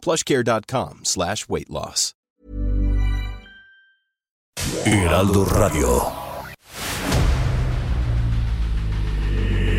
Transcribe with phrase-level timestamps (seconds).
[0.00, 2.14] plushcare.com slash weight loss.
[4.84, 6.02] Heraldo Radio.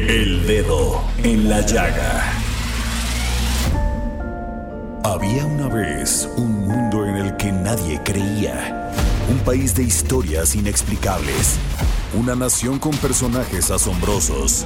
[0.08, 2.34] El dedo en la llaga.
[5.04, 8.92] Había una vez un mundo en el que nadie creía.
[9.30, 11.58] Un país de historias inexplicables.
[12.14, 14.66] Una nación con personajes asombrosos.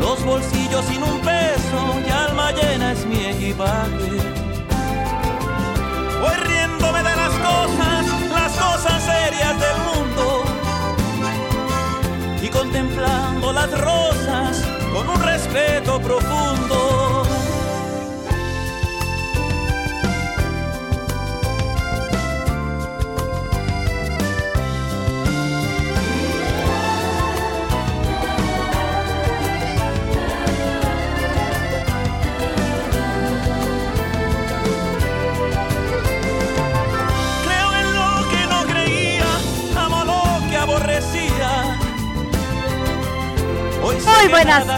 [0.00, 4.16] los bolsillos sin un peso y alma llena es mi equipaje.
[6.20, 10.44] Voy riéndome de las cosas, las cosas serias del mundo
[12.42, 16.55] y contemplando las rosas con un respeto profundo.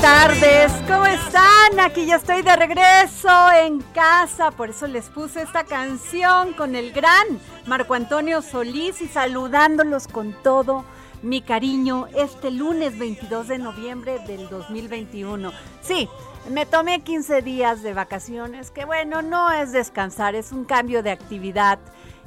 [0.09, 0.73] Tardes.
[0.87, 1.81] ¿cómo están?
[1.81, 3.29] Aquí ya estoy de regreso
[3.63, 7.27] en casa, por eso les puse esta canción con el gran
[7.67, 10.87] Marco Antonio Solís y saludándolos con todo
[11.21, 15.53] mi cariño este lunes 22 de noviembre del 2021.
[15.83, 16.09] Sí,
[16.51, 21.11] me tomé 15 días de vacaciones, que bueno, no es descansar, es un cambio de
[21.11, 21.79] actividad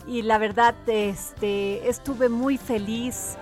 [0.06, 3.38] y la verdad este, estuve muy feliz.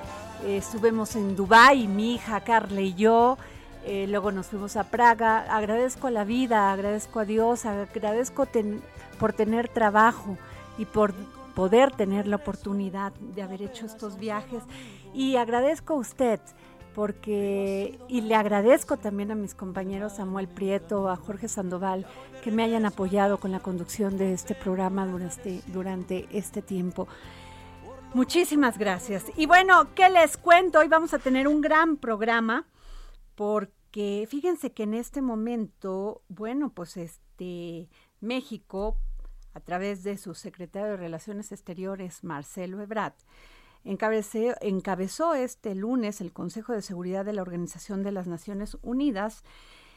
[0.48, 3.38] Estuvimos en Dubái, mi hija Carla y yo.
[3.86, 5.46] Eh, luego nos fuimos a Praga.
[5.56, 8.48] Agradezco a la vida, agradezco a Dios, agradezco
[9.20, 10.38] por tener trabajo
[10.78, 11.14] y por
[11.56, 14.64] poder tener la oportunidad de haber hecho estos viajes.
[15.14, 16.40] Y agradezco a usted
[16.96, 22.06] porque, y le agradezco también a mis compañeros Samuel Prieto, a Jorge Sandoval,
[22.44, 27.08] que me hayan apoyado con la conducción de este programa durante, durante este tiempo.
[28.14, 29.26] Muchísimas gracias.
[29.38, 30.80] Y bueno, ¿qué les cuento?
[30.80, 32.66] Hoy vamos a tener un gran programa
[33.40, 37.88] porque fíjense que en este momento, bueno, pues este
[38.20, 38.98] México,
[39.54, 43.14] a través de su secretario de Relaciones Exteriores, Marcelo Ebrard,
[43.86, 49.46] encabece- encabezó este lunes el Consejo de Seguridad de la Organización de las Naciones Unidas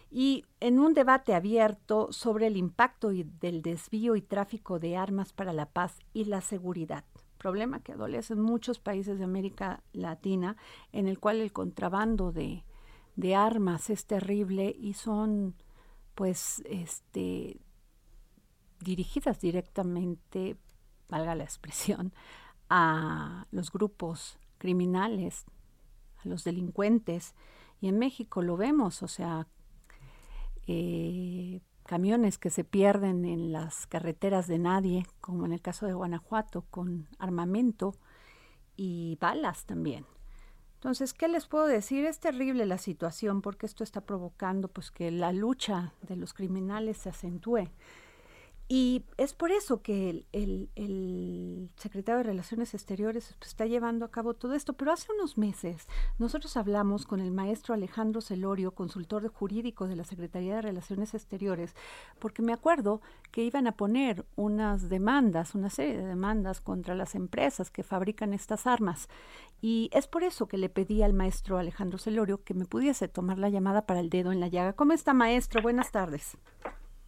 [0.09, 5.53] y en un debate abierto sobre el impacto del desvío y tráfico de armas para
[5.53, 7.05] la paz y la seguridad,
[7.39, 10.57] problema que adolece en muchos países de América Latina,
[10.93, 12.63] en el cual el contrabando de,
[13.17, 15.55] de armas es terrible y son
[16.15, 17.61] pues este
[18.81, 20.57] dirigidas directamente,
[21.09, 22.13] valga la expresión,
[22.69, 25.45] a los grupos criminales,
[26.25, 27.35] a los delincuentes.
[27.81, 29.47] Y en México lo vemos, o sea,
[30.67, 35.95] eh, camiones que se pierden en las carreteras de nadie, como en el caso de
[35.95, 37.95] Guanajuato, con armamento
[38.77, 40.07] y balas también.
[40.83, 42.05] Entonces, ¿qué les puedo decir?
[42.07, 46.97] Es terrible la situación porque esto está provocando pues que la lucha de los criminales
[46.97, 47.69] se acentúe.
[48.75, 54.33] Y es por eso que el, secretario de Relaciones Exteriores pues, está llevando a cabo
[54.33, 54.73] todo esto.
[54.73, 55.87] Pero hace unos meses
[56.19, 61.77] nosotros hablamos con el maestro Alejandro Celorio, consultor jurídico de la Secretaría de Relaciones Exteriores,
[62.19, 67.15] porque me acuerdo que iban a poner unas demandas, una serie de demandas contra las
[67.15, 69.11] empresas que fabrican estas armas.
[69.61, 73.37] Y es por eso que le pedí al maestro Alejandro Celorio que me pudiese tomar
[73.37, 74.73] la llamada para el dedo en la llaga.
[74.73, 75.61] ¿Cómo está, maestro?
[75.61, 76.39] Buenas tardes.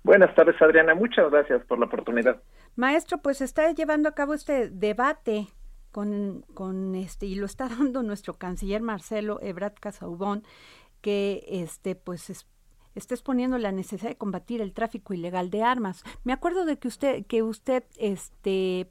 [0.04, 0.94] Buenas tardes, Adriana.
[0.94, 2.40] Muchas gracias por la oportunidad.
[2.76, 5.48] Maestro, pues está llevando a cabo este debate
[5.92, 10.42] con, con este, y lo está dando nuestro canciller Marcelo Ebrard Casaubon,
[11.00, 12.46] que este, pues es-
[12.94, 16.04] está exponiendo la necesidad de combatir el tráfico ilegal de armas.
[16.22, 18.90] Me acuerdo de que usted, que usted este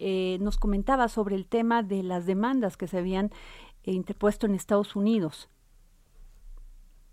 [0.00, 3.26] eh, nos comentaba sobre el tema de las demandas que se habían
[3.84, 5.48] eh, interpuesto en Estados Unidos.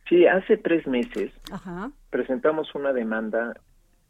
[0.10, 1.32] Sí, hace tres meses
[2.10, 3.56] presentamos una demanda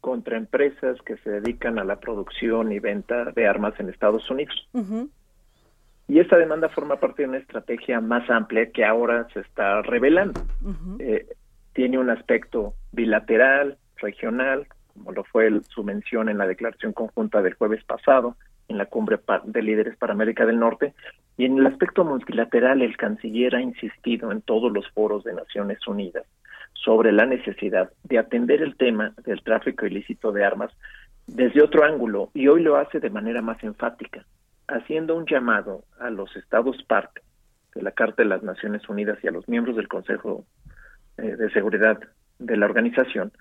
[0.00, 4.68] contra empresas que se dedican a la producción y venta de armas en Estados Unidos.
[6.08, 10.40] Y esta demanda forma parte de una estrategia más amplia que ahora se está revelando.
[10.98, 11.26] Eh,
[11.72, 17.54] tiene un aspecto bilateral, regional, como lo fue su mención en la declaración conjunta del
[17.54, 18.36] jueves pasado
[18.68, 20.94] en la cumbre de líderes para América del Norte,
[21.36, 25.84] y en el aspecto multilateral el canciller ha insistido en todos los foros de Naciones
[25.88, 26.24] Unidas
[26.84, 30.72] sobre la necesidad de atender el tema del tráfico ilícito de armas
[31.26, 34.24] desde otro ángulo, y hoy lo hace de manera más enfática,
[34.66, 37.20] haciendo un llamado a los estados parte
[37.74, 40.44] de la Carta de las Naciones Unidas y a los miembros del Consejo
[41.18, 42.00] eh, de Seguridad
[42.38, 43.32] de la organización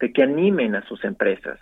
[0.00, 1.58] de que animen a sus empresas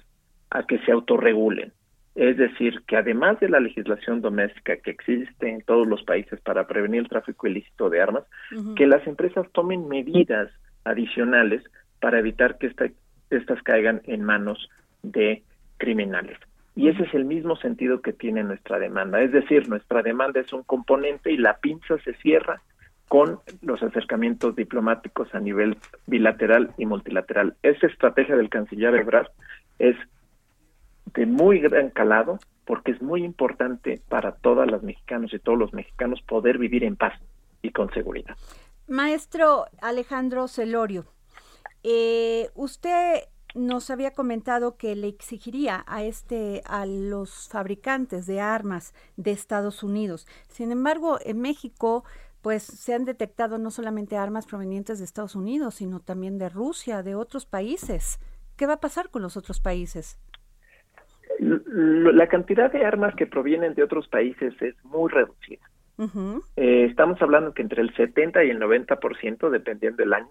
[0.50, 1.72] a que se autorregulen.
[2.14, 6.66] Es decir, que además de la legislación doméstica que existe en todos los países para
[6.66, 8.24] prevenir el tráfico ilícito de armas,
[8.76, 10.50] que las empresas tomen medidas
[10.84, 11.62] adicionales
[12.00, 12.72] para evitar que
[13.30, 14.68] estas caigan en manos
[15.02, 15.42] de
[15.78, 16.38] criminales.
[16.74, 19.20] Y ese es el mismo sentido que tiene nuestra demanda.
[19.20, 22.62] Es decir, nuestra demanda es un componente y la pinza se cierra
[23.08, 25.76] con los acercamientos diplomáticos a nivel
[26.06, 27.56] bilateral y multilateral.
[27.62, 29.28] Esa estrategia del canciller Ebrard
[29.78, 29.96] es
[31.12, 35.74] de muy gran calado porque es muy importante para todas las mexicanos y todos los
[35.74, 37.12] mexicanos poder vivir en paz
[37.60, 38.36] y con seguridad.
[38.92, 41.06] Maestro Alejandro Celorio,
[41.82, 43.20] eh, usted
[43.54, 49.82] nos había comentado que le exigiría a este a los fabricantes de armas de Estados
[49.82, 50.26] Unidos.
[50.48, 52.04] Sin embargo, en México
[52.42, 57.02] pues se han detectado no solamente armas provenientes de Estados Unidos, sino también de Rusia,
[57.02, 58.20] de otros países.
[58.58, 60.20] ¿Qué va a pasar con los otros países?
[61.38, 65.71] La cantidad de armas que provienen de otros países es muy reducida.
[66.56, 70.30] Eh, estamos hablando que entre el 70 y el 90%, dependiendo del año,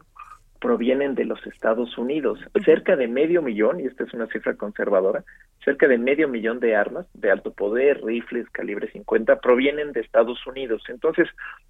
[0.61, 2.39] provienen de los Estados Unidos.
[2.63, 5.23] Cerca de medio millón, y esta es una cifra conservadora,
[5.65, 10.45] cerca de medio millón de armas de alto poder, rifles, calibre 50, provienen de Estados
[10.45, 10.83] Unidos.
[10.87, 11.27] Entonces,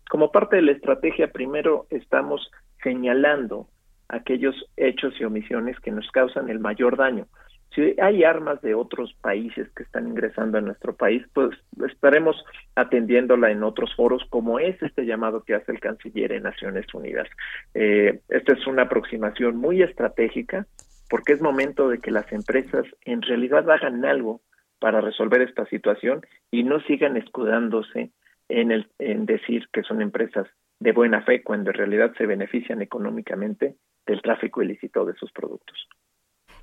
[0.10, 2.52] como parte de la estrategia, primero estamos
[2.84, 3.68] señalando
[4.10, 7.28] aquellos hechos y omisiones que nos causan el mayor daño.
[7.74, 11.58] Si hay armas de otros países que están ingresando a nuestro país, pues
[11.90, 12.36] estaremos
[12.76, 17.30] atendiéndola en otros foros, como es este llamado que hace el canciller en Naciones Unidas.
[17.74, 20.68] Eh, esta es una aproximación muy estratégica,
[21.10, 24.42] porque es momento de que las empresas en realidad hagan algo
[24.80, 28.12] para resolver esta situación y no sigan escudándose
[28.50, 30.48] en, el, en decir que son empresas
[30.80, 33.76] de buena fe cuando en realidad se benefician económicamente
[34.06, 35.88] del tráfico ilícito de sus productos.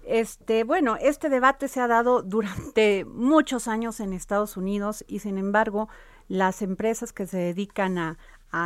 [0.08, 5.36] Este, bueno, este debate se ha dado durante muchos años en Estados Unidos y sin
[5.36, 5.90] embargo,
[6.28, 8.16] las empresas que se dedican a,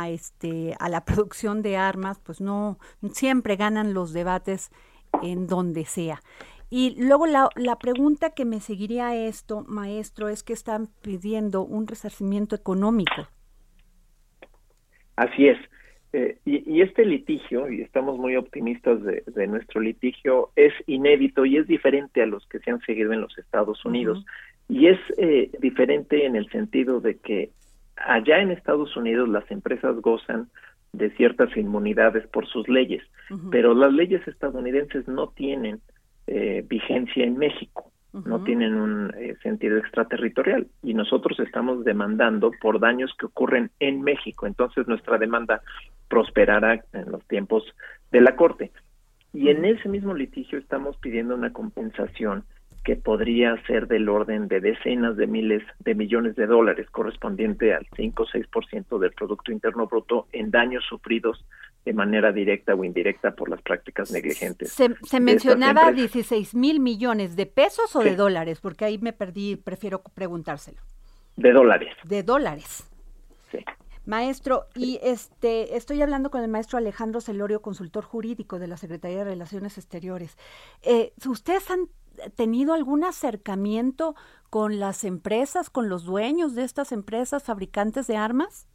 [0.07, 2.79] este a la producción de armas, pues no
[3.11, 4.71] siempre ganan los debates
[5.21, 6.21] en donde sea.
[6.69, 11.61] Y luego la, la pregunta que me seguiría a esto, maestro, es que están pidiendo
[11.63, 13.27] un resarcimiento económico.
[15.17, 15.57] Así es.
[16.15, 21.67] Eh, y, este litigio, y estamos muy optimistas de, nuestro litigio, es inédito y es
[21.67, 24.23] diferente a los que se han seguido en los Estados Unidos.
[24.69, 27.49] Y es eh, diferente en el sentido de que
[27.95, 30.49] allá en Estados Unidos las empresas gozan
[30.91, 33.01] de ciertas inmunidades por sus leyes,
[33.49, 35.81] pero las leyes estadounidenses no tienen
[36.27, 42.79] eh, vigencia en México no tienen un eh, sentido extraterritorial y nosotros estamos demandando por
[42.79, 44.45] daños que ocurren en México.
[44.45, 45.61] Entonces nuestra demanda
[46.07, 47.63] prosperará en los tiempos
[48.11, 48.71] de la Corte.
[49.33, 52.43] Y en ese mismo litigio estamos pidiendo una compensación
[52.83, 57.87] que podría ser del orden de decenas de miles de millones de dólares, correspondiente al
[57.95, 61.43] 5 o 6% del Producto Interno Bruto en daños sufridos
[61.85, 64.71] de manera directa o indirecta por las prácticas negligentes.
[64.71, 70.01] Se, mencionaba 16 mil millones de pesos o de dólares, porque ahí me perdí, prefiero
[70.01, 70.81] preguntárselo.
[71.35, 71.93] De dólares.
[72.05, 72.89] De dólares.
[73.51, 73.59] Sí.
[74.05, 79.19] Maestro, y este estoy hablando con el maestro Alejandro Celorio, consultor jurídico de la Secretaría
[79.19, 80.37] de Relaciones Exteriores.
[80.81, 81.87] Eh, ¿Ustedes han
[82.35, 84.15] tenido algún acercamiento
[84.49, 88.67] con las empresas, con los dueños de estas empresas fabricantes de armas?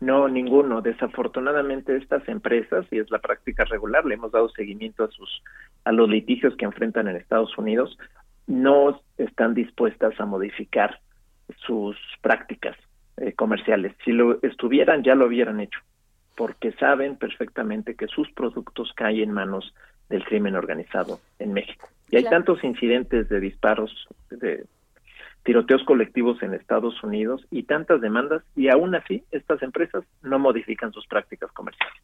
[0.00, 0.80] No, ninguno.
[0.80, 5.42] Desafortunadamente estas empresas, y es la práctica regular, le hemos dado seguimiento a sus
[5.84, 7.98] a los litigios que enfrentan en Estados Unidos,
[8.46, 11.00] no están dispuestas a modificar
[11.66, 12.76] sus prácticas
[13.16, 13.94] eh, comerciales.
[14.04, 15.80] Si lo estuvieran, ya lo hubieran hecho,
[16.36, 19.74] porque saben perfectamente que sus productos caen en manos
[20.08, 21.88] del crimen organizado en México.
[22.10, 24.64] Y hay tantos incidentes de disparos de
[25.42, 30.92] tiroteos colectivos en Estados Unidos y tantas demandas y aún así estas empresas no modifican
[30.92, 32.02] sus prácticas comerciales.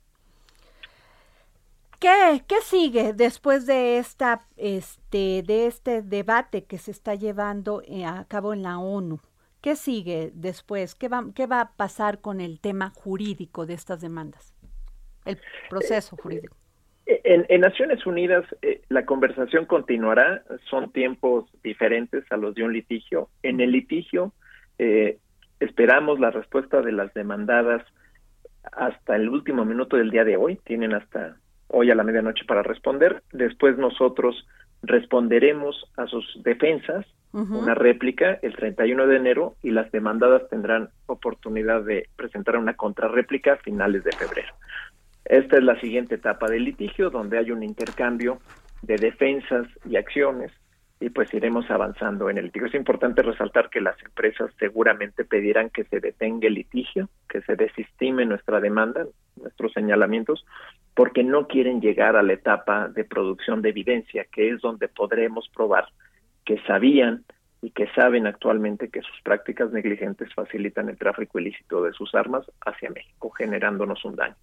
[1.98, 8.04] ¿Qué, ¿Qué, sigue después de esta este de este debate que se está llevando eh,
[8.04, 9.18] a cabo en la ONU?
[9.62, 10.94] ¿Qué sigue después?
[10.94, 14.54] ¿Qué va, qué va a pasar con el tema jurídico de estas demandas?
[15.24, 15.40] El
[15.70, 16.54] proceso jurídico.
[17.06, 23.28] En, Naciones Unidas eh, la conversación continuará, son tiempos diferentes a los de un litigio.
[23.42, 24.32] En el litigio
[24.78, 25.18] eh,
[25.60, 27.84] esperamos la respuesta de las demandadas
[28.72, 31.36] hasta el último minuto del día de hoy, tienen hasta
[31.68, 34.46] hoy a la medianoche para responder, después nosotros
[34.82, 41.82] responderemos a sus defensas, una réplica el 31 de enero y las demandadas tendrán oportunidad
[41.82, 44.54] de presentar una contrarréplica a finales de febrero.
[45.28, 48.38] Esta es la siguiente etapa del litigio, donde hay un intercambio
[48.82, 50.52] de defensas y acciones
[51.00, 52.68] y pues iremos avanzando en el litigio.
[52.68, 57.56] Es importante resaltar que las empresas seguramente pedirán que se detenga el litigio, que se
[57.56, 59.04] desestime nuestra demanda,
[59.34, 60.46] nuestros señalamientos,
[60.94, 65.50] porque no quieren llegar a la etapa de producción de evidencia, que es donde podremos
[65.54, 65.88] probar
[66.44, 67.24] que sabían
[67.60, 72.46] y que saben actualmente que sus prácticas negligentes facilitan el tráfico ilícito de sus armas
[72.64, 74.36] hacia México, generándonos un daño.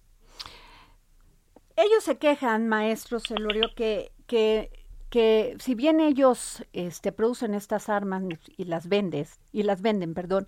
[1.76, 4.70] Ellos se quejan, maestro Celorio, que, que,
[5.10, 8.22] que si bien ellos este, producen estas armas
[8.56, 10.46] y las vendes, y las venden, perdón,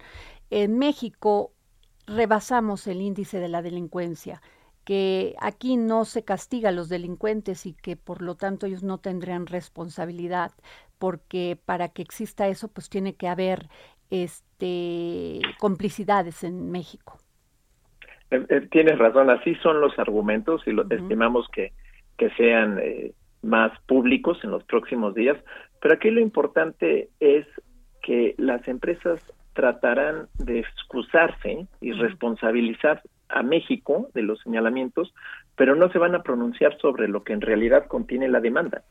[0.51, 1.53] en México
[2.07, 4.41] rebasamos el índice de la delincuencia,
[4.85, 8.99] que aquí no se castiga a los delincuentes y que por lo tanto ellos no
[8.99, 10.53] tendrían responsabilidad,
[10.99, 13.69] porque para que exista eso, pues tiene que haber
[14.11, 17.19] este complicidades en México.
[18.31, 21.73] Eh, eh, tienes razón, así son los argumentos y lo, estimamos que,
[22.17, 25.37] que sean eh, más públicos en los próximos días,
[25.81, 27.47] pero aquí lo importante es
[28.03, 29.21] que las empresas
[29.53, 35.13] tratarán de excusarse y responsabilizar a México de los señalamientos,
[35.57, 38.83] pero no se van a pronunciar sobre lo que en realidad contiene la demanda.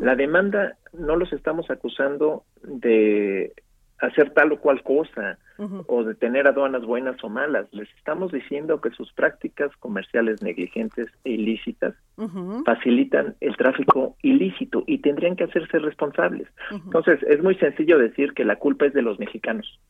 [0.00, 3.52] La demanda no los estamos acusando de
[3.98, 5.38] hacer tal o cual cosa
[5.86, 7.66] o de tener aduanas buenas o malas.
[7.72, 11.94] Les estamos diciendo que sus prácticas comerciales negligentes e ilícitas
[12.64, 16.48] facilitan el tráfico ilícito y tendrían que hacerse responsables.
[16.70, 19.80] Entonces, es muy sencillo decir que la culpa es de los mexicanos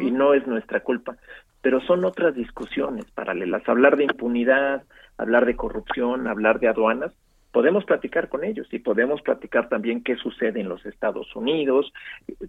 [0.00, 1.16] y no es nuestra culpa,
[1.62, 3.66] pero son otras discusiones paralelas.
[3.68, 4.84] Hablar de impunidad,
[5.18, 7.12] hablar de corrupción, hablar de aduanas,
[7.56, 11.90] podemos platicar con ellos y podemos platicar también qué sucede en los Estados Unidos,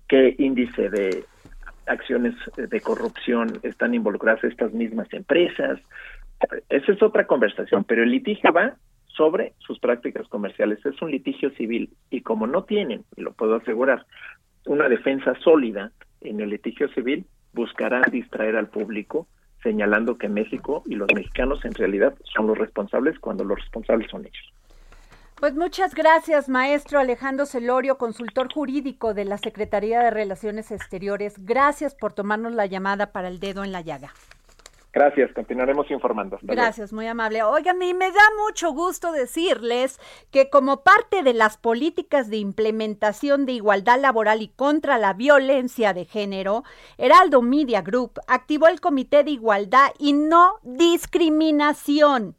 [0.10, 1.24] qué índice de
[1.86, 5.80] acciones de corrupción están involucradas estas mismas empresas.
[6.68, 10.86] Esa es otra conversación, pero el litigio va sobre sus prácticas comerciales.
[10.86, 14.06] Es un litigio civil y como no tienen, y lo puedo asegurar,
[14.66, 19.26] una defensa sólida en el litigio civil, buscarán distraer al público
[19.64, 24.26] señalando que México y los mexicanos en realidad son los responsables cuando los responsables son
[24.26, 24.57] ellos.
[25.40, 31.36] Pues muchas gracias, maestro Alejandro Celorio, consultor jurídico de la Secretaría de Relaciones Exteriores.
[31.46, 34.14] Gracias por tomarnos la llamada para el dedo en la llaga.
[34.92, 36.40] Gracias, continuaremos informando.
[36.42, 37.44] Gracias, muy amable.
[37.44, 40.00] Oigan, y me da mucho gusto decirles
[40.32, 45.94] que como parte de las políticas de implementación de igualdad laboral y contra la violencia
[45.94, 46.64] de género,
[46.98, 52.36] Heraldo Media Group activó el Comité de Igualdad y No Discriminación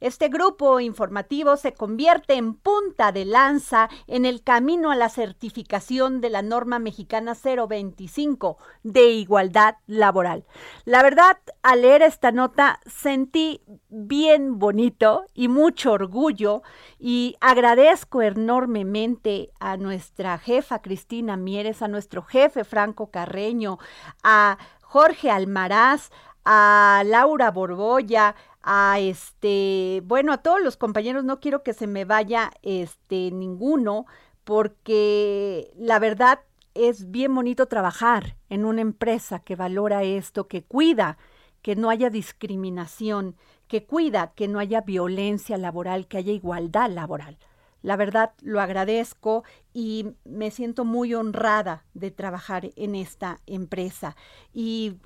[0.00, 6.20] este grupo informativo se convierte en punta de lanza en el camino a la certificación
[6.20, 10.44] de la norma mexicana 025 de igualdad laboral.
[10.84, 16.62] La verdad, al leer esta nota sentí bien bonito y mucho orgullo
[16.98, 23.78] y agradezco enormemente a nuestra jefa Cristina Mieres, a nuestro jefe Franco Carreño,
[24.22, 26.10] a Jorge Almaraz,
[26.44, 28.34] a Laura Borbolla,
[28.70, 34.04] a este, bueno, a todos los compañeros, no quiero que se me vaya este ninguno,
[34.44, 36.40] porque la verdad
[36.74, 41.16] es bien bonito trabajar en una empresa que valora esto, que cuida
[41.62, 43.36] que no haya discriminación,
[43.68, 47.38] que cuida que no haya violencia laboral, que haya igualdad laboral.
[47.80, 54.14] La verdad lo agradezco y me siento muy honrada de trabajar en esta empresa.
[54.52, 54.98] Y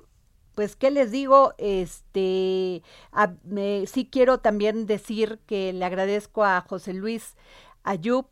[0.55, 1.53] pues, ¿qué les digo?
[1.57, 2.83] Este,
[3.87, 7.35] sí quiero también decir que le agradezco a José Luis
[7.83, 8.27] Ayub,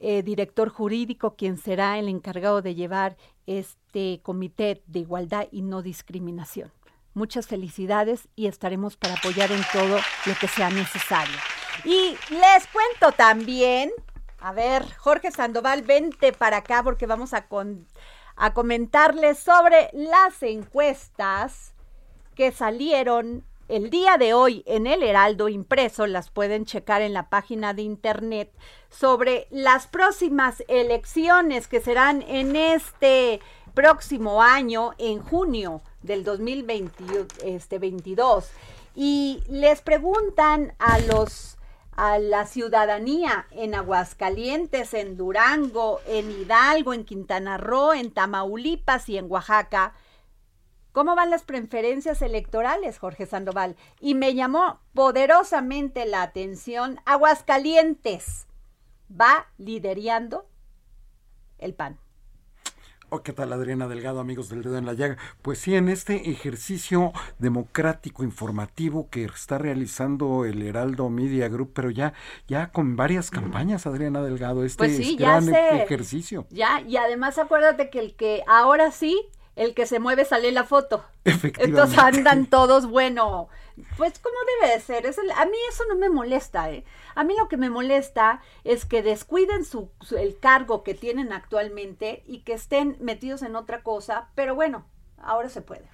[0.00, 3.16] eh, director jurídico, quien será el encargado de llevar
[3.46, 6.72] este comité de igualdad y no discriminación.
[7.14, 11.36] Muchas felicidades y estaremos para apoyar en todo lo que sea necesario.
[11.84, 13.90] Y les cuento también,
[14.40, 17.86] a ver, Jorge Sandoval, vente para acá porque vamos a, con,
[18.36, 21.74] a comentarles sobre las encuestas
[22.34, 27.30] que salieron el día de hoy en el Heraldo impreso, las pueden checar en la
[27.30, 28.52] página de internet,
[28.90, 33.40] sobre las próximas elecciones que serán en este
[33.72, 37.26] próximo año, en junio del 2022.
[37.42, 37.80] Este,
[38.94, 41.56] y les preguntan a los
[41.96, 49.18] a la ciudadanía en Aguascalientes, en Durango, en Hidalgo, en Quintana Roo, en Tamaulipas y
[49.18, 49.94] en Oaxaca,
[50.94, 53.74] ¿Cómo van las preferencias electorales, Jorge Sandoval?
[53.98, 58.46] Y me llamó poderosamente la atención Aguascalientes.
[59.10, 60.46] Va liderando
[61.58, 61.98] el PAN.
[63.14, 65.16] Oh, ¿Qué tal Adriana Delgado, amigos del dedo en la llaga?
[65.40, 71.90] Pues sí, en este ejercicio democrático informativo que está realizando el Heraldo Media Group, pero
[71.90, 72.12] ya,
[72.48, 76.48] ya con varias campañas, Adriana Delgado, este pues sí, gran ejercicio.
[76.50, 79.16] Ya, y además acuérdate que el que ahora sí
[79.54, 81.04] el que se mueve sale la foto.
[81.24, 83.48] Entonces andan todos, bueno,
[83.96, 85.06] pues como debe de ser.
[85.06, 86.70] Es a mí eso no me molesta.
[86.70, 86.84] ¿eh?
[87.14, 92.22] A mí lo que me molesta es que descuiden su, el cargo que tienen actualmente
[92.26, 94.86] y que estén metidos en otra cosa, pero bueno,
[95.18, 95.88] ahora se puede.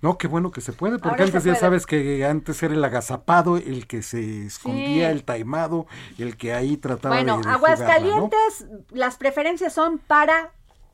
[0.00, 3.56] No, qué bueno que se puede, porque antes ya sabes que antes era el agazapado,
[3.56, 5.86] el que se escondía, el taimado,
[6.18, 7.22] el que ahí trataba de.
[7.22, 10.50] Bueno, Aguascalientes, las preferencias son para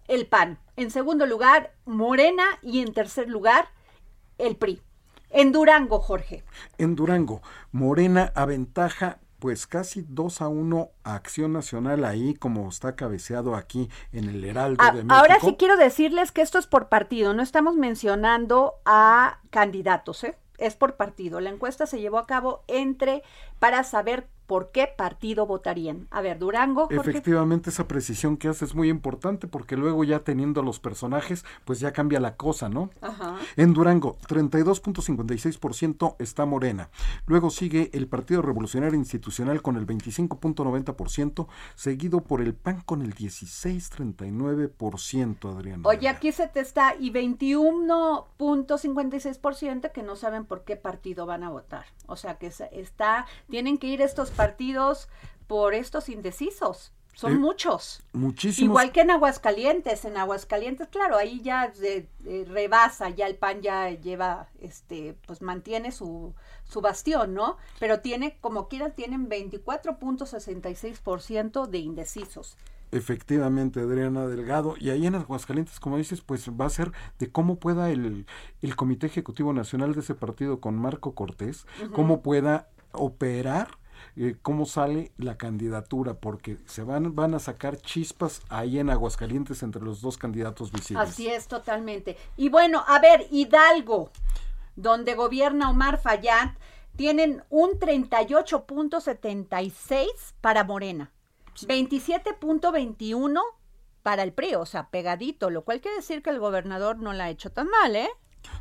[0.09, 0.59] el PAN.
[0.77, 2.45] En segundo lugar, Morena.
[2.61, 3.71] Y en tercer lugar,
[4.37, 4.83] el PRI.
[5.31, 6.45] En Durango, Jorge.
[6.79, 7.43] En Durango,
[7.73, 13.89] Morena aventaja pues casi 2 a 1 a Acción Nacional ahí como está cabeceado aquí
[14.13, 15.15] en el Heraldo de México.
[15.15, 20.37] Ahora sí quiero decirles que esto es por partido, no estamos mencionando a candidatos, ¿eh?
[20.59, 21.41] es por partido.
[21.41, 23.23] La encuesta se llevó a cabo entre
[23.59, 26.09] para saber por qué partido votarían.
[26.11, 26.89] A ver, Durango.
[26.91, 31.45] Efectivamente, esa precisión que hace es muy importante porque luego ya teniendo a los personajes,
[31.67, 32.89] pues ya cambia la cosa, ¿no?
[33.03, 33.37] Ajá.
[33.57, 36.89] En Durango, 32.56% está Morena.
[37.27, 43.15] Luego sigue el Partido Revolucionario Institucional con el 25.90%, seguido por el PAN con el
[43.15, 45.87] 16.39%, Adriana.
[45.87, 51.51] Oye, aquí se te está y 21.56% que no saben por qué partido van a
[51.51, 51.85] votar.
[52.07, 55.09] O sea, que está tienen que ir estos partidos
[55.47, 56.93] por estos indecisos.
[57.19, 58.03] Son eh, muchos.
[58.13, 58.71] Muchísimos.
[58.71, 60.05] Igual que en Aguascalientes.
[60.05, 61.73] En Aguascalientes, claro, ahí ya
[62.47, 67.57] rebasa, ya el PAN ya lleva, este, pues mantiene su, su bastión, ¿no?
[67.81, 72.57] Pero tiene, como quiera, tienen 24.66% de indecisos.
[72.93, 74.77] Efectivamente, Adriana Delgado.
[74.79, 78.27] Y ahí en Aguascalientes, como dices, pues va a ser de cómo pueda el,
[78.63, 83.77] el Comité Ejecutivo Nacional de ese partido con Marco Cortés, cómo pueda operar
[84.21, 89.63] eh, cómo sale la candidatura, porque se van, van a sacar chispas ahí en Aguascalientes
[89.63, 91.09] entre los dos candidatos visibles.
[91.09, 92.17] Así es, totalmente.
[92.37, 94.11] Y bueno, a ver, Hidalgo,
[94.75, 96.55] donde gobierna Omar Fayad,
[96.97, 100.09] tienen un 38.76
[100.41, 101.13] para Morena,
[101.55, 103.41] 27.21
[104.03, 107.27] para el PRI, o sea, pegadito, lo cual quiere decir que el gobernador no la
[107.27, 108.11] ha hecho tan mal, ¿eh?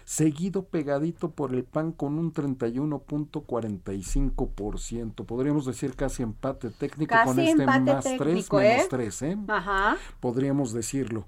[0.04, 5.24] seguido pegadito por el PAN con un 31.45%.
[5.24, 9.30] Podríamos decir casi empate técnico con este más 3 menos 3, ¿eh?
[9.30, 9.38] ¿eh?
[9.48, 9.96] Ajá.
[10.20, 11.26] Podríamos decirlo.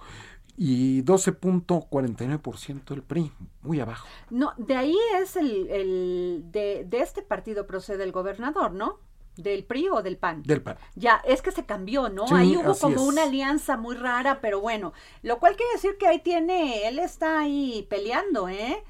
[0.59, 3.31] y 12.49% el PRI,
[3.63, 4.07] muy abajo.
[4.31, 8.99] No, de ahí es el, el de, de este partido procede el gobernador, ¿no?
[9.37, 10.43] ¿Del PRI o del PAN?
[10.43, 10.77] Del PAN.
[10.95, 12.25] Ya, es que se cambió, ¿no?
[12.35, 16.21] ahí hubo como una alianza muy rara, pero bueno, lo cual quiere decir que ahí
[16.21, 18.83] tiene, él está ahí peleando, ¿eh?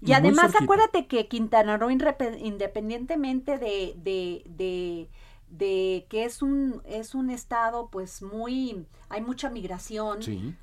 [0.00, 5.08] Y, además acuérdate que Quintana Roo, independientemente de, de, de,
[5.48, 10.54] de, que es un, es un estado pues muy, hay mucha migración, sí.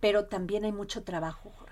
[0.00, 1.69] pero también hay mucho trabajo, Jorge.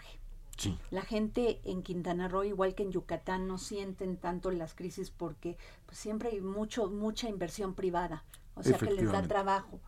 [0.58, 0.76] Sí.
[0.90, 5.56] La gente en Quintana Roo, igual que en Yucatán, no sienten tanto las crisis porque
[5.86, 8.24] pues, siempre hay mucho, mucha inversión privada.
[8.58, 9.80] O sea que les da trabajo.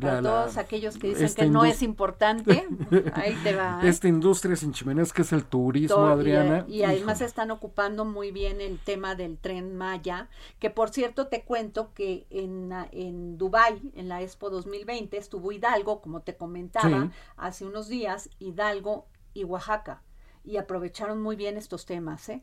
[0.00, 2.68] Para todos aquellos que dicen que no es importante,
[3.14, 3.80] ahí te va.
[3.82, 3.88] ¿eh?
[3.88, 6.64] Esta industria sin chimeneas que es el turismo, Adriana.
[6.68, 11.42] Y, además están ocupando muy bien el tema del tren Maya, que por cierto te
[11.42, 17.64] cuento que en, en Dubái, en la Expo 2020, estuvo Hidalgo, como te comentaba hace
[17.64, 20.02] unos días, Hidalgo y Oaxaca.
[20.44, 22.42] Y aprovecharon muy bien estos temas, ¿eh?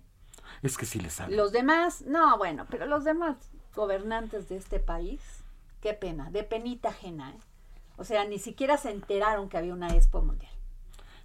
[0.62, 1.36] Es que sí les saben.
[1.36, 3.38] Los demás, no, bueno, pero los demás
[3.76, 5.22] gobernantes de este país
[5.82, 7.32] Qué pena, de penita ajena.
[7.32, 7.40] ¿eh?
[7.98, 10.52] O sea, ni siquiera se enteraron que había una Expo Mundial.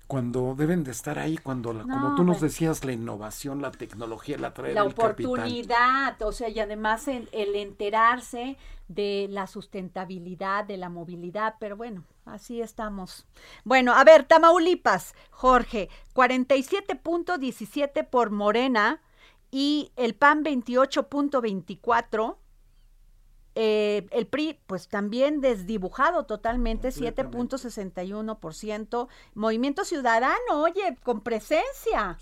[0.07, 4.53] Cuando deben de estar ahí, cuando, como tú nos decías, la innovación, la tecnología, la
[4.53, 10.91] trae La oportunidad, o sea, y además el, el enterarse de la sustentabilidad, de la
[10.91, 13.27] movilidad, pero bueno, así estamos.
[13.65, 19.03] Bueno, a ver, Tamaulipas, Jorge, 47.17 por Morena
[19.51, 22.37] y el PAN 28.24
[23.57, 29.07] eh, el PRI, pues también desdibujado totalmente, 7.61%.
[29.35, 32.19] Movimiento Ciudadano, oye, con presencia,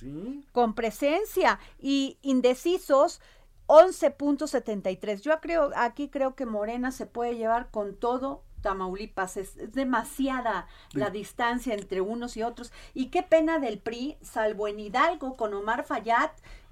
[0.52, 1.58] con presencia.
[1.78, 3.22] Y indecisos,
[3.66, 5.22] 11.73.
[5.22, 9.37] Yo creo, aquí creo que Morena se puede llevar con todo Tamaulipas.
[9.37, 12.72] Es, demasiada la distancia entre unos y otros.
[12.94, 16.31] Y qué pena del PRI, salvo en Hidalgo con Omar Fayad,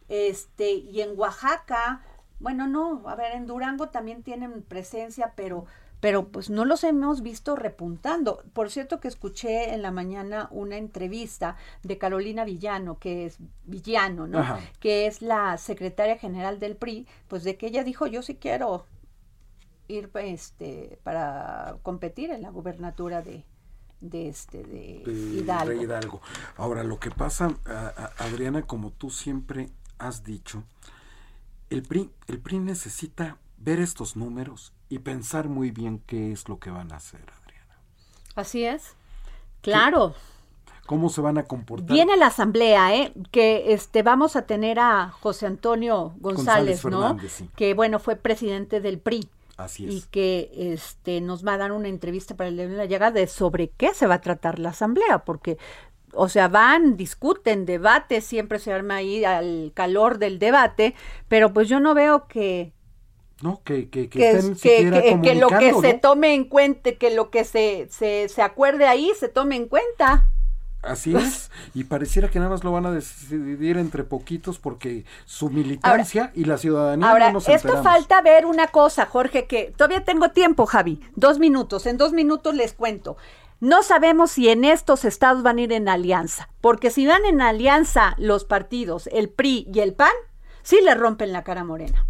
[0.08, 2.02] este, y en Oaxaca
[2.40, 5.66] bueno, no, a ver, en Durango también tienen presencia, pero
[6.00, 8.42] pero pues no los hemos visto repuntando.
[8.54, 14.26] Por cierto que escuché en la mañana una entrevista de Carolina Villano, que es Villano,
[14.26, 14.42] ¿no?
[14.80, 18.86] Que es la secretaria general del PRI, pues de que ella dijo, yo sí quiero
[19.90, 23.44] ir este para competir en la gubernatura de,
[24.00, 25.70] de este de, Hidalgo.
[25.70, 26.20] de Hidalgo.
[26.56, 27.54] Ahora lo que pasa
[28.18, 30.64] Adriana como tú siempre has dicho
[31.70, 36.58] el PRI, el PRI necesita ver estos números y pensar muy bien qué es lo
[36.58, 37.78] que van a hacer, Adriana.
[38.34, 38.96] Así es.
[39.62, 40.14] Claro.
[40.86, 41.94] ¿Cómo se van a comportar?
[41.94, 43.12] Viene la asamblea, ¿eh?
[43.30, 47.16] Que este vamos a tener a José Antonio González, ¿no?
[47.54, 49.28] Que bueno, fue presidente del PRI.
[49.64, 49.94] Así es.
[49.94, 53.26] Y que este nos va a dar una entrevista para el de la llegada de
[53.26, 55.58] sobre qué se va a tratar la asamblea, porque
[56.12, 60.94] o sea, van, discuten, debate, siempre se arma ahí al calor del debate,
[61.28, 62.72] pero pues yo no veo que...
[63.42, 67.30] No, que, que, que, estén que, que lo que se tome en cuenta, que lo
[67.30, 70.28] que se, se, se acuerde ahí se tome en cuenta.
[70.82, 75.50] Así es, y pareciera que nada más lo van a decidir entre poquitos porque su
[75.50, 80.04] militancia y la ciudadanía ahora, no nos esto falta ver una cosa, Jorge, que todavía
[80.04, 83.18] tengo tiempo, Javi, dos minutos, en dos minutos les cuento.
[83.60, 87.42] No sabemos si en estos estados van a ir en alianza, porque si van en
[87.42, 90.08] alianza los partidos, el PRI y el PAN,
[90.62, 92.06] sí le rompen la cara Morena.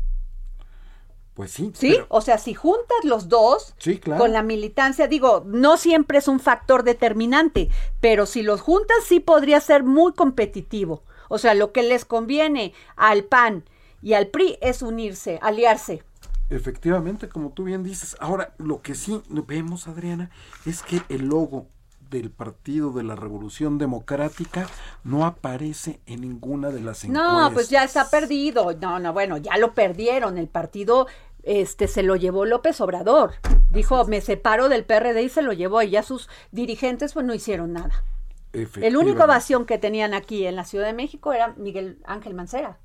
[1.40, 1.72] Pues sí.
[1.72, 3.74] Sí, o sea, si juntas los dos
[4.18, 9.20] con la militancia, digo, no siempre es un factor determinante, pero si los juntas sí
[9.20, 11.02] podría ser muy competitivo.
[11.30, 13.64] O sea, lo que les conviene al PAN
[14.02, 16.02] y al PRI es unirse, aliarse.
[16.50, 18.18] Efectivamente, como tú bien dices.
[18.20, 20.28] Ahora, lo que sí vemos, Adriana,
[20.66, 21.68] es que el logo
[22.10, 24.68] del Partido de la Revolución Democrática
[25.04, 27.32] no aparece en ninguna de las encuestas.
[27.32, 28.72] No, pues ya está perdido.
[28.80, 30.36] No, no, bueno, ya lo perdieron.
[30.36, 31.06] El partido
[31.42, 33.32] este se lo llevó López Obrador.
[33.70, 35.82] Dijo, me separo del PRD y se lo llevó.
[35.82, 38.04] Y ya sus dirigentes pues no hicieron nada.
[38.52, 42.78] El único ovación que tenían aquí en la Ciudad de México era Miguel Ángel Mancera.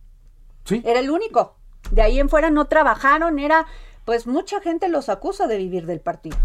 [0.64, 0.82] Sí.
[0.86, 1.56] Era el único.
[1.92, 3.66] De ahí en fuera no trabajaron, era,
[4.06, 6.38] pues mucha gente los acusa de vivir del partido.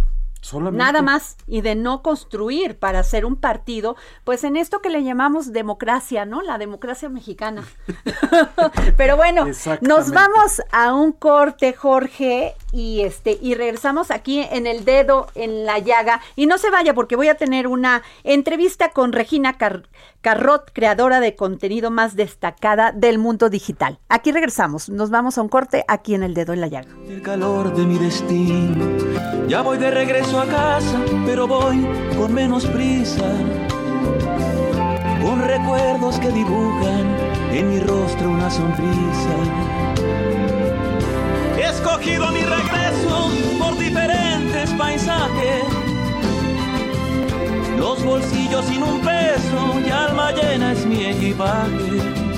[0.72, 5.05] Nada más y de no construir para hacer un partido, pues en esto que le
[5.05, 6.42] llamamos democracia, ¿no?
[6.42, 7.62] La democracia mexicana.
[8.96, 9.46] Pero bueno,
[9.81, 15.66] nos vamos a un corte, Jorge, y este y regresamos aquí en el dedo en
[15.66, 20.70] la llaga y no se vaya porque voy a tener una entrevista con Regina Carrot,
[20.72, 23.98] creadora de contenido más destacada del mundo digital.
[24.09, 26.90] Aquí regresamos, nos vamos a un corte aquí en el dedo en la llaga.
[27.09, 28.87] El calor de mi destino.
[29.48, 31.85] Ya voy de regreso a casa, pero voy
[32.16, 33.25] con menos prisa
[35.21, 37.16] con recuerdos que dibujan
[37.53, 39.35] en mi rostro una sonrisa.
[41.59, 45.64] He escogido mi regreso por diferentes paisajes.
[47.77, 52.30] Los bolsillos sin un peso y alma llena es mi equipaje.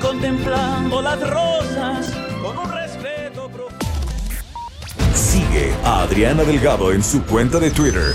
[0.00, 3.86] Contemplando las rosas con un respeto profundo.
[5.14, 8.14] Sigue a Adriana Delgado en su cuenta de Twitter.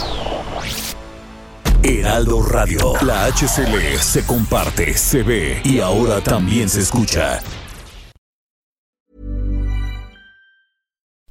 [1.83, 2.93] Heraldo Radio.
[3.01, 7.41] La HCL se comparte, se ve y ahora también se escucha.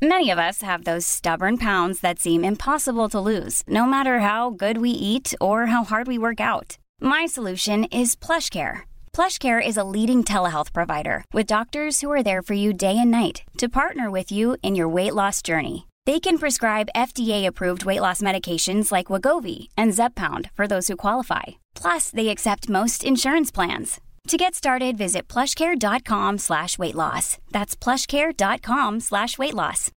[0.03, 4.49] Many of us have those stubborn pounds that seem impossible to lose, no matter how
[4.51, 6.79] good we eat or how hard we work out.
[7.01, 8.83] My solution is PlushCare.
[9.13, 13.11] PlushCare is a leading telehealth provider with doctors who are there for you day and
[13.11, 15.87] night to partner with you in your weight loss journey.
[16.11, 21.61] They can prescribe FDA-approved weight loss medications like Wagovi and Zepbound for those who qualify.
[21.77, 24.01] Plus, they accept most insurance plans.
[24.27, 27.39] To get started, visit plushcare.com slash weight loss.
[27.53, 29.93] That's plushcare.com slash weight loss.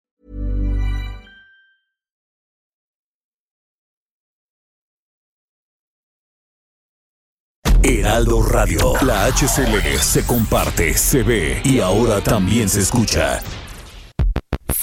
[7.83, 8.93] Heraldo Radio.
[9.01, 13.41] La HCL se comparte, se ve y ahora también se escucha.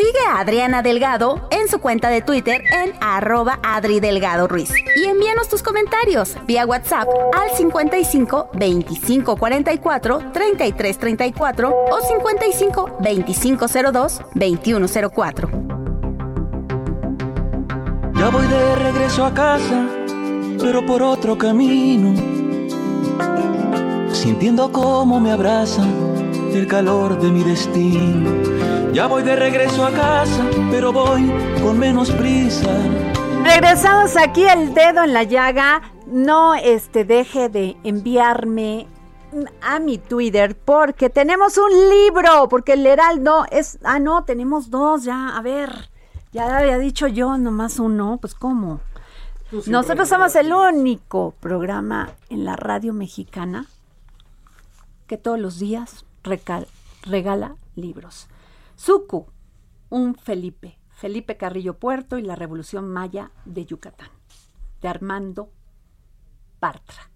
[0.00, 4.72] Sigue a Adriana Delgado en su cuenta de Twitter en arroba Adri Delgado Ruiz.
[4.96, 13.66] Y envíanos tus comentarios vía WhatsApp al 55 25 44 33 34 o 55 25
[13.92, 15.50] 02 21 04.
[18.14, 19.86] Ya voy de regreso a casa,
[20.58, 22.14] pero por otro camino.
[24.14, 25.84] Sintiendo cómo me abraza
[26.54, 28.49] el calor de mi destino.
[28.92, 31.30] Ya voy de regreso a casa, pero voy
[31.62, 32.76] con menos prisa.
[33.44, 35.80] Regresamos aquí el dedo en la llaga.
[36.06, 38.88] No este deje de enviarme
[39.62, 45.04] a mi Twitter porque tenemos un libro, porque el Heraldo es ah no, tenemos dos
[45.04, 45.88] ya, a ver.
[46.32, 48.80] Ya había dicho yo nomás uno, pues cómo?
[49.66, 53.66] Nosotros somos el único programa en la radio mexicana
[55.06, 56.04] que todos los días
[57.04, 58.28] regala libros.
[58.82, 59.26] Suku,
[59.90, 64.08] un Felipe, Felipe Carrillo Puerto y la Revolución Maya de Yucatán,
[64.80, 65.52] de Armando
[66.62, 67.10] Bartra.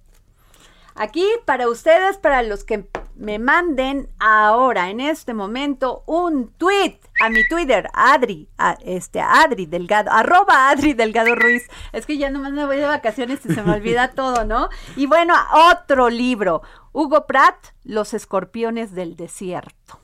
[0.95, 7.31] Aquí para ustedes, para los que me manden ahora, en este momento, un tweet a
[7.31, 8.47] mi Twitter, Adri,
[8.81, 11.67] este, Adri Delgado, arroba Adri Delgado Ruiz.
[11.95, 14.69] Es que ya nomás me voy de vacaciones y se me olvida todo, ¿no?
[14.97, 15.33] Y bueno,
[15.73, 16.61] otro libro,
[16.93, 19.99] Hugo Pratt, Los escorpiones del desierto.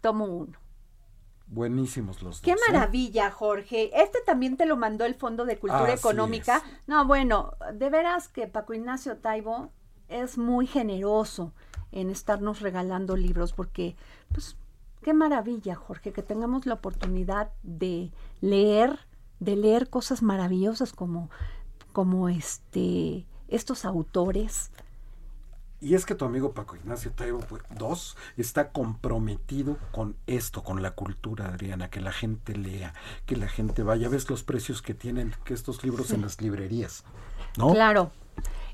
[0.00, 0.65] Tomo uno.
[1.48, 2.72] Buenísimos los Qué dos, ¿eh?
[2.72, 3.90] maravilla, Jorge.
[3.94, 6.62] Este también te lo mandó el Fondo de Cultura Económica.
[6.86, 9.70] No, bueno, de veras que Paco Ignacio Taibo
[10.08, 11.52] es muy generoso
[11.92, 13.96] en estarnos regalando libros porque,
[14.32, 14.56] pues,
[15.02, 18.98] qué maravilla, Jorge, que tengamos la oportunidad de leer,
[19.38, 21.30] de leer cosas maravillosas como,
[21.92, 24.72] como este, estos autores.
[25.86, 30.82] Y es que tu amigo Paco Ignacio Taibo pues, dos está comprometido con esto, con
[30.82, 32.92] la cultura, Adriana, que la gente lea,
[33.24, 34.08] que la gente vaya.
[34.08, 37.04] Ves los precios que tienen que estos libros en las librerías,
[37.56, 37.72] ¿no?
[37.72, 38.10] Claro.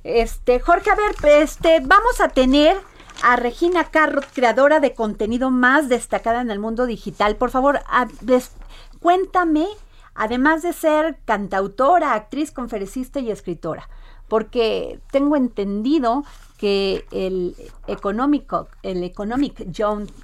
[0.05, 2.79] Este, Jorge, a ver, este, vamos a tener
[3.23, 7.37] a Regina Carrot, creadora de contenido más destacada en el mundo digital.
[7.37, 8.53] Por favor, a- des-
[9.01, 9.67] cuéntame,
[10.15, 13.87] además de ser cantautora, actriz, conferencista y escritora,
[14.33, 16.25] porque tengo entendido
[16.57, 17.55] que el
[17.87, 19.67] económico, el Economic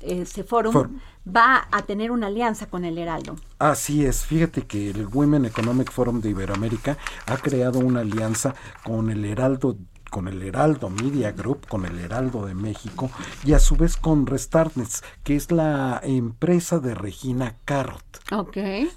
[0.00, 0.98] ese Forum Forum.
[1.26, 3.36] va a tener una alianza con el Heraldo.
[3.58, 9.10] Así es, fíjate que el Women Economic Forum de Iberoamérica ha creado una alianza con
[9.10, 9.76] el Heraldo
[10.08, 13.10] con el Heraldo Media Group, con el Heraldo de México
[13.44, 18.02] y a su vez con Restartnets, que es la empresa de Regina Carrot.
[18.32, 18.56] Ok.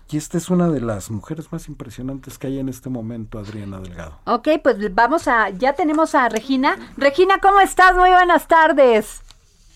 [0.10, 3.80] Y esta es una de las mujeres más impresionantes que hay en este momento, Adriana
[3.80, 4.19] Delgado.
[4.26, 6.78] Ok, pues vamos a, ya tenemos a Regina.
[6.97, 7.95] Regina, ¿cómo estás?
[7.95, 9.21] Muy buenas tardes.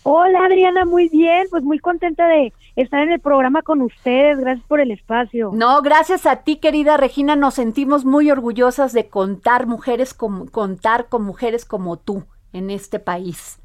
[0.07, 4.63] Hola Adriana, muy bien, pues muy contenta de estar en el programa con ustedes, gracias
[4.67, 5.49] por el espacio.
[5.51, 11.07] No, gracias a ti querida Regina, nos sentimos muy orgullosas de contar mujeres como, contar
[11.09, 13.57] con mujeres como tú en este país.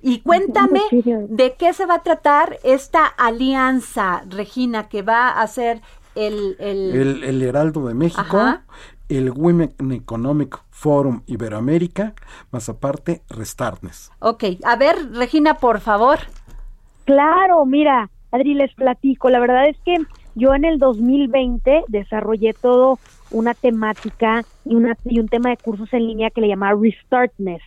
[0.00, 0.80] Y cuéntame
[1.28, 5.82] de qué se va a tratar esta alianza, Regina, que va a ser
[6.14, 6.56] el...
[6.58, 8.40] El, el, Heraldo de México,
[9.10, 12.12] el Women Economic Forum Iberoamérica,
[12.50, 14.10] más aparte Restartnes.
[14.18, 16.18] Ok, a ver, Regina, por favor.
[17.04, 19.30] Claro, mira, Adri, les platico.
[19.30, 19.96] La verdad es que
[20.34, 22.98] yo en el 2020 desarrollé todo
[23.30, 27.62] una temática y, una, y un tema de cursos en línea que le llamaba Restartness,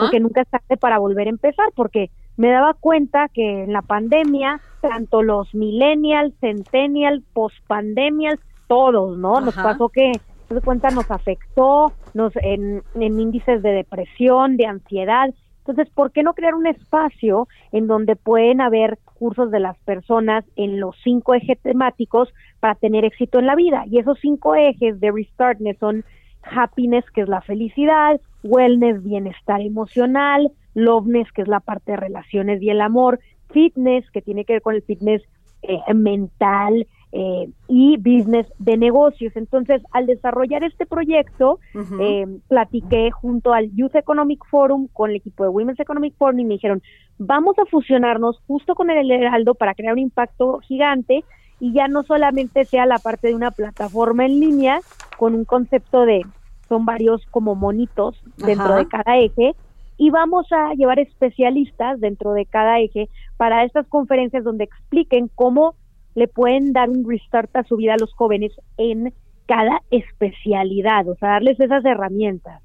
[0.00, 3.82] porque nunca es tarde para volver a empezar, porque me daba cuenta que en la
[3.82, 9.42] pandemia, tanto los millennials, centennials, postpandemials, todos, ¿no?
[9.42, 10.12] Nos pasó que,
[10.48, 15.34] de cuenta, nos afectó nos en, en índices de depresión, de ansiedad.
[15.66, 20.44] Entonces, ¿por qué no crear un espacio en donde pueden haber cursos de las personas
[20.56, 22.28] en los cinco ejes temáticos
[22.60, 23.84] para tener éxito en la vida?
[23.86, 26.04] Y esos cinco ejes de Restartness son
[26.42, 32.60] happiness, que es la felicidad, wellness, bienestar emocional, loveness, que es la parte de relaciones
[32.60, 35.22] y el amor, fitness, que tiene que ver con el fitness
[35.62, 39.36] eh, mental eh, y business de negocios.
[39.36, 41.60] Entonces, al desarrollar este proyecto,
[42.00, 46.44] eh, platiqué junto al Youth Economic Forum con el equipo de Women's Economic Forum y
[46.44, 46.82] me dijeron,
[47.18, 51.22] vamos a fusionarnos justo con el Heraldo para crear un impacto gigante
[51.60, 54.80] y ya no solamente sea la parte de una plataforma en línea
[55.16, 56.22] con un concepto de
[56.68, 59.54] son varios como monitos dentro de cada eje
[59.96, 65.76] y vamos a llevar especialistas dentro de cada eje para estas conferencias donde expliquen cómo
[66.14, 69.12] le pueden dar un restart a su vida a los jóvenes en
[69.46, 72.62] cada especialidad, o sea, darles esas herramientas.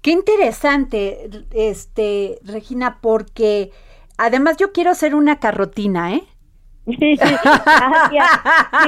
[0.00, 3.70] Qué interesante, este, Regina, porque
[4.18, 6.24] además yo quiero ser una carrotina, ¿eh?
[6.86, 8.10] gracias,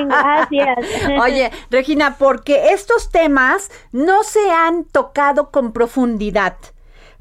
[0.05, 0.79] gracias.
[1.23, 6.57] Oye, Regina, porque estos temas no se han tocado con profundidad,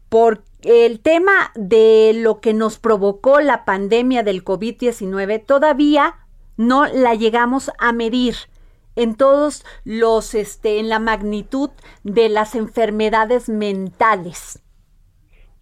[0.09, 6.15] porque el tema de lo que nos provocó la pandemia del COVID-19 todavía
[6.57, 8.35] no la llegamos a medir
[8.95, 11.71] en todos los, este, en la magnitud
[12.03, 14.61] de las enfermedades mentales.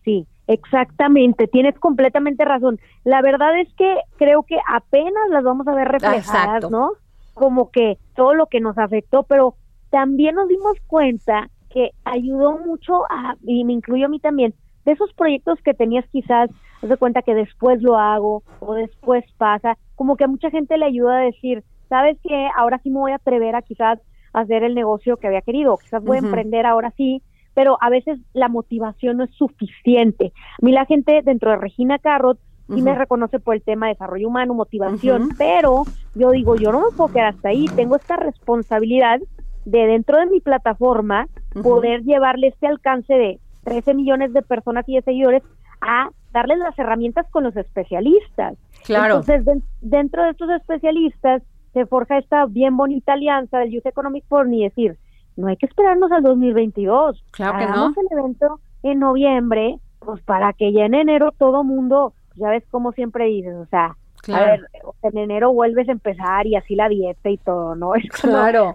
[0.03, 2.79] Sí, exactamente, tienes completamente razón.
[3.03, 6.91] La verdad es que creo que apenas las vamos a ver reflejadas, ¿no?
[7.33, 9.55] Como que todo lo que nos afectó, pero
[9.89, 14.53] también nos dimos cuenta que ayudó mucho a, y me incluyo a mí también,
[14.85, 16.49] de esos proyectos que tenías quizás,
[16.81, 20.77] haz de cuenta que después lo hago o después pasa, como que a mucha gente
[20.77, 22.49] le ayuda a decir, ¿sabes qué?
[22.55, 23.99] Ahora sí me voy a atrever a quizás
[24.33, 27.21] hacer el negocio que había querido, quizás voy a emprender ahora sí,
[27.53, 30.31] pero a veces la motivación no es suficiente.
[30.61, 32.39] A mí la gente dentro de Regina Carrot
[32.73, 35.83] sí me reconoce por el tema de desarrollo humano, motivación, pero
[36.15, 39.19] yo digo, yo no me puedo quedar hasta ahí, tengo esta responsabilidad
[39.65, 41.27] de dentro de mi plataforma
[41.61, 45.43] poder llevarle este alcance de 13 millones de personas y de seguidores
[45.81, 48.57] a darles las herramientas con los especialistas.
[48.85, 49.21] Claro.
[49.27, 54.53] Entonces, dentro de estos especialistas se forja esta bien bonita alianza del Youth Economic Forum
[54.53, 54.97] y decir,
[55.35, 57.23] no hay que esperarnos al 2022.
[57.31, 57.93] Claro que no.
[57.95, 62.91] el evento en noviembre, pues para que ya en enero todo mundo, ya ves como
[62.91, 63.95] siempre dices, o sea,
[64.27, 64.67] a ver,
[65.01, 67.95] en enero vuelves a empezar y así la dieta y todo, ¿no?
[67.95, 68.73] Es claro.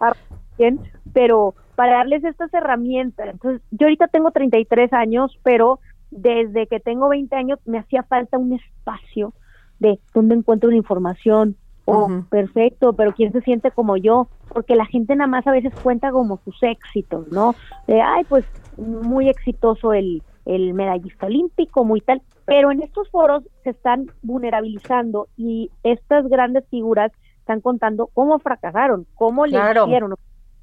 [0.59, 0.81] Bien,
[1.12, 3.29] pero para darles estas herramientas.
[3.29, 5.79] Entonces, yo ahorita tengo 33 años, pero
[6.11, 9.33] desde que tengo 20 años me hacía falta un espacio
[9.79, 11.57] de donde encuentro una información.
[11.88, 14.27] Oh, perfecto, pero ¿quién se siente como yo?
[14.49, 17.55] Porque la gente nada más a veces cuenta como sus éxitos, ¿no?
[17.87, 18.45] De, ay, pues
[18.77, 22.23] muy exitoso el, el medallista olímpico, muy tal.
[22.45, 29.07] Pero en estos foros se están vulnerabilizando y estas grandes figuras están contando cómo fracasaron,
[29.14, 30.14] cómo le hicieron,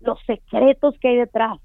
[0.01, 1.59] los secretos que hay detrás.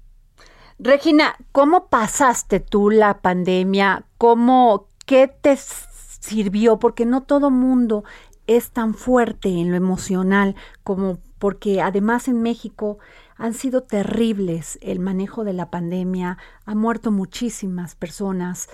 [0.81, 4.05] Regina, ¿cómo pasaste tú la pandemia?
[4.17, 6.79] ¿Cómo, qué te sirvió?
[6.79, 8.05] Porque no todo mundo
[8.47, 12.97] es tan fuerte en lo emocional como porque además en México
[13.35, 18.69] han sido terribles el manejo de la pandemia, ha muerto muchísimas personas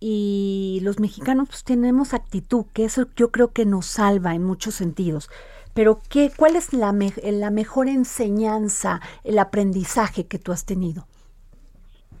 [0.00, 4.74] y los mexicanos pues tenemos actitud, que eso yo creo que nos salva en muchos
[4.74, 5.30] sentidos.
[5.72, 6.92] Pero ¿qué, ¿cuál es la,
[7.22, 11.06] la mejor enseñanza, el aprendizaje que tú has tenido?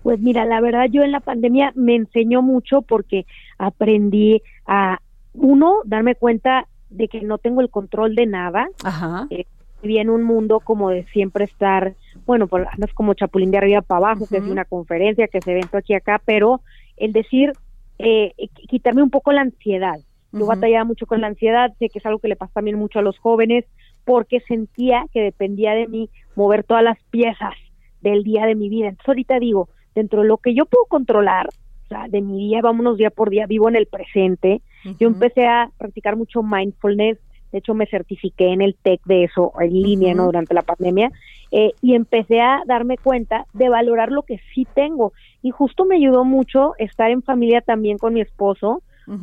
[0.08, 3.26] Pues mira, la verdad yo en la pandemia me enseñó mucho porque
[3.58, 5.00] aprendí a,
[5.34, 8.70] uno, darme cuenta de que no tengo el control de nada.
[8.84, 9.26] Ajá.
[9.28, 9.44] Eh,
[9.82, 11.92] en un mundo como de siempre estar,
[12.24, 15.50] bueno, pues andas como chapulín de arriba para abajo, que es una conferencia, que se
[15.50, 16.62] evento aquí acá, pero
[16.96, 17.52] el decir,
[17.98, 18.32] eh,
[18.66, 19.98] quitarme un poco la ansiedad.
[20.32, 22.98] Yo batallaba mucho con la ansiedad, sé que es algo que le pasa también mucho
[22.98, 23.66] a los jóvenes,
[24.06, 27.52] porque sentía que dependía de mí mover todas las piezas
[28.00, 28.88] del día de mi vida.
[28.88, 29.68] Entonces ahorita digo,
[29.98, 33.30] dentro de lo que yo puedo controlar, o sea, de mi día, vámonos día por
[33.30, 34.62] día, vivo en el presente.
[35.00, 37.18] Yo empecé a practicar mucho mindfulness,
[37.50, 40.26] de hecho me certifiqué en el TEC de eso en línea, ¿no?
[40.26, 41.10] Durante la pandemia,
[41.50, 45.12] eh, y empecé a darme cuenta de valorar lo que sí tengo.
[45.42, 48.82] Y justo me ayudó mucho estar en familia también con mi esposo,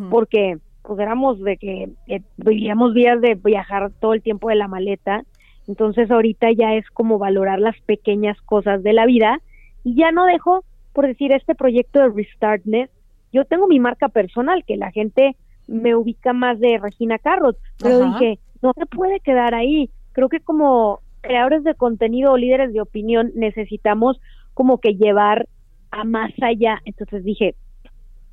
[0.09, 4.67] porque pues éramos de que eh, vivíamos días de viajar todo el tiempo de la
[4.67, 5.23] maleta,
[5.67, 9.39] entonces ahorita ya es como valorar las pequeñas cosas de la vida
[9.85, 12.89] y ya no dejo, por decir, este proyecto de Restartness,
[13.31, 18.11] yo tengo mi marca personal, que la gente me ubica más de Regina Carros, pero
[18.11, 19.91] dije, no se puede quedar ahí.
[20.13, 24.19] Creo que como creadores de contenido o líderes de opinión necesitamos
[24.55, 25.47] como que llevar
[25.91, 26.81] a más allá.
[26.85, 27.53] Entonces dije,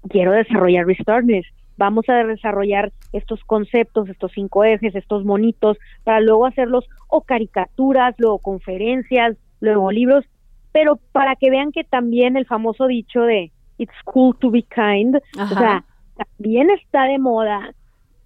[0.09, 1.46] quiero desarrollar Restartness.
[1.76, 8.14] Vamos a desarrollar estos conceptos, estos cinco ejes, estos monitos, para luego hacerlos o caricaturas,
[8.18, 10.24] luego conferencias, luego libros,
[10.73, 15.16] pero para que vean que también el famoso dicho de It's cool to be kind,
[15.16, 15.85] o sea,
[16.16, 17.75] también está de moda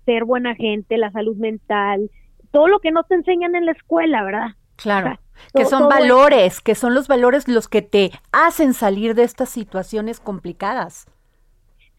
[0.05, 2.11] ser buena gente, la salud mental,
[2.51, 4.49] todo lo que no te enseñan en la escuela, ¿verdad?
[4.76, 5.18] Claro.
[5.55, 10.20] que son valores, que son los valores los que te hacen salir de estas situaciones
[10.20, 11.07] complicadas.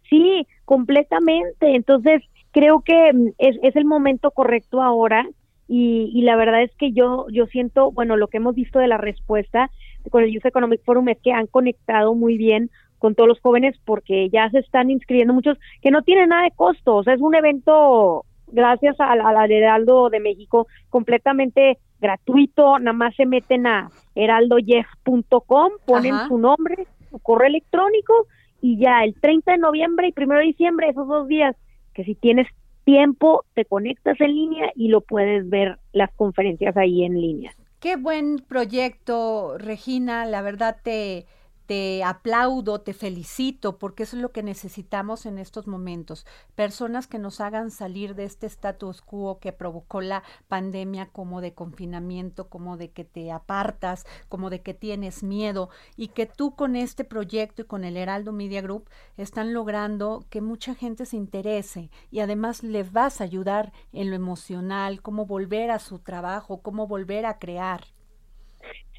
[0.09, 1.75] Sí, completamente.
[1.75, 5.27] Entonces, creo que mm, es, es el momento correcto ahora
[5.67, 8.87] y, y, la verdad es que yo, yo siento, bueno, lo que hemos visto de
[8.87, 9.69] la respuesta
[10.09, 13.75] con el Youth Economic Forum es que han conectado muy bien con todos los jóvenes
[13.85, 17.21] porque ya se están inscribiendo muchos que no tienen nada de costo, o sea, es
[17.21, 23.89] un evento gracias al, al Heraldo de México completamente gratuito, nada más se meten a
[24.15, 28.27] heraldoyef.com, ponen su nombre, su correo electrónico
[28.61, 31.55] y ya el 30 de noviembre y 1 de diciembre, esos dos días,
[31.93, 32.47] que si tienes
[32.83, 37.51] tiempo, te conectas en línea y lo puedes ver las conferencias ahí en línea.
[37.79, 41.27] Qué buen proyecto, Regina, la verdad te
[41.67, 46.25] te aplaudo, te felicito, porque eso es lo que necesitamos en estos momentos.
[46.55, 51.53] Personas que nos hagan salir de este status quo que provocó la pandemia, como de
[51.53, 56.77] confinamiento, como de que te apartas, como de que tienes miedo, y que tú con
[56.77, 61.91] este proyecto y con el Heraldo Media Group están logrando que mucha gente se interese
[62.09, 66.87] y además le vas a ayudar en lo emocional, cómo volver a su trabajo, cómo
[66.87, 67.96] volver a crear.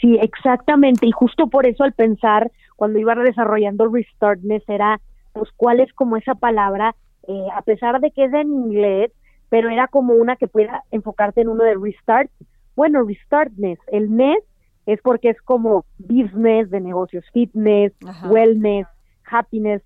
[0.01, 1.07] Sí, exactamente.
[1.07, 5.01] Y justo por eso al pensar, cuando iba desarrollando Restartness, era,
[5.33, 6.95] pues, ¿cuál es como esa palabra?
[7.27, 9.13] Eh, a pesar de que es en inglés,
[9.49, 12.31] pero era como una que pueda enfocarte en uno de Restart.
[12.77, 14.39] Bueno, Restartness, el mes
[14.87, 17.93] es porque es como business, de negocios, fitness,
[18.25, 18.87] wellness,
[19.31, 19.83] happiness.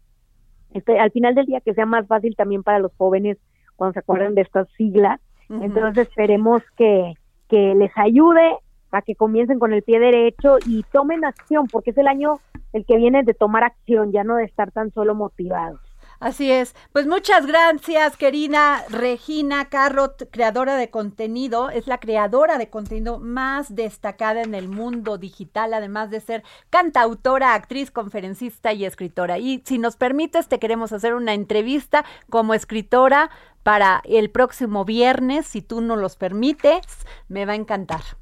[0.75, 3.39] Este, al final del día que sea más fácil también para los jóvenes
[3.77, 5.21] cuando se acuerden de estas siglas.
[5.49, 7.15] Entonces esperemos que,
[7.49, 8.59] que les ayude
[8.93, 12.41] a que comiencen con el pie derecho y tomen acción, porque es el año
[12.73, 15.81] el que viene de tomar acción, ya no de estar tan solo motivados.
[16.23, 16.77] Así es.
[16.93, 21.69] Pues muchas gracias, querida Regina Carrot, creadora de contenido.
[21.69, 27.55] Es la creadora de contenido más destacada en el mundo digital, además de ser cantautora,
[27.55, 29.39] actriz, conferencista y escritora.
[29.39, 33.29] Y si nos permites, te queremos hacer una entrevista como escritora
[33.65, 35.47] para el próximo viernes.
[35.47, 36.87] Si tú nos los permites,
[37.27, 38.22] me va a encantar.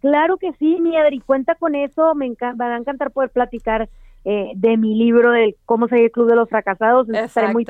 [0.00, 3.88] Claro que sí, mi Adri, cuenta con eso, me va a encantar poder platicar
[4.24, 7.66] eh, de mi libro de cómo ser el club de los fracasados, estaré muy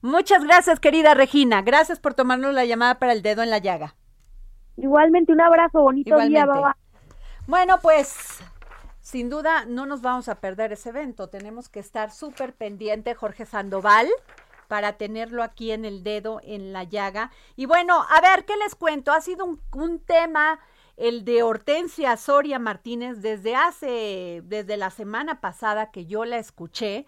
[0.00, 3.94] Muchas gracias, querida Regina, gracias por tomarnos la llamada para el dedo en la llaga.
[4.76, 6.76] Igualmente, un abrazo, bonito día, baba.
[7.46, 8.40] Bueno, pues
[9.00, 13.44] sin duda no nos vamos a perder ese evento, tenemos que estar súper pendiente, Jorge
[13.44, 14.08] Sandoval
[14.68, 17.32] para tenerlo aquí en el dedo en la llaga.
[17.56, 19.12] Y bueno, a ver, ¿qué les cuento?
[19.12, 20.60] Ha sido un, un tema
[20.98, 27.06] el de Hortensia Soria Martínez desde hace, desde la semana pasada que yo la escuché,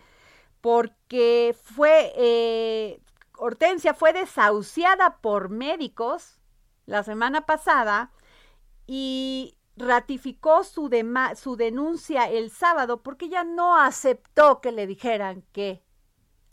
[0.61, 3.01] porque fue, eh,
[3.36, 6.38] Hortensia fue desahuciada por médicos
[6.86, 8.12] la semana pasada
[8.86, 10.88] y ratificó su,
[11.34, 15.82] su denuncia el sábado porque ella no aceptó que le dijeran que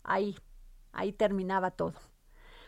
[0.02, 0.36] ahí,
[0.92, 1.94] ahí terminaba todo.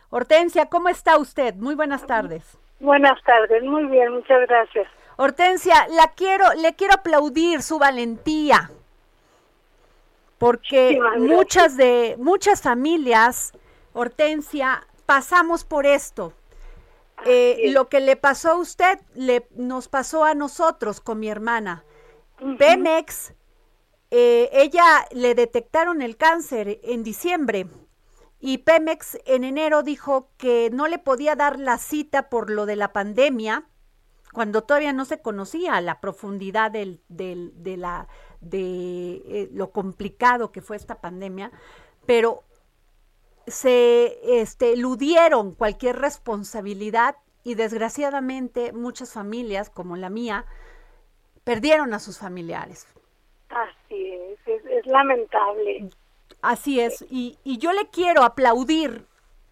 [0.09, 1.55] Hortensia, ¿cómo está usted?
[1.55, 2.60] Muy buenas tardes.
[2.81, 4.87] Buenas tardes, muy bien, muchas gracias.
[5.15, 8.71] Hortensia, la quiero, le quiero aplaudir su valentía,
[10.39, 13.53] porque muchas de muchas familias,
[13.93, 16.33] Hortensia, pasamos por esto.
[17.25, 21.83] Eh, lo que le pasó a usted le nos pasó a nosotros con mi hermana.
[22.57, 23.35] Pemex
[24.09, 27.67] eh, ella le detectaron el cáncer en diciembre
[28.41, 32.75] y Pemex en enero dijo que no le podía dar la cita por lo de
[32.75, 33.65] la pandemia,
[34.33, 38.07] cuando todavía no se conocía la profundidad del, de, la,
[38.39, 41.51] de eh, lo complicado que fue esta pandemia,
[42.07, 42.43] pero
[43.45, 50.45] se este, eludieron cualquier responsabilidad y desgraciadamente muchas familias, como la mía,
[51.43, 52.87] perdieron a sus familiares.
[53.49, 55.89] Así es, es, lamentable.
[56.41, 59.05] Así es, y, y yo le quiero aplaudir,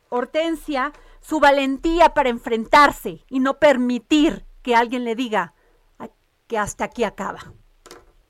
[0.09, 5.53] Hortensia, su valentía para enfrentarse y no permitir que alguien le diga
[6.47, 7.39] que hasta aquí acaba.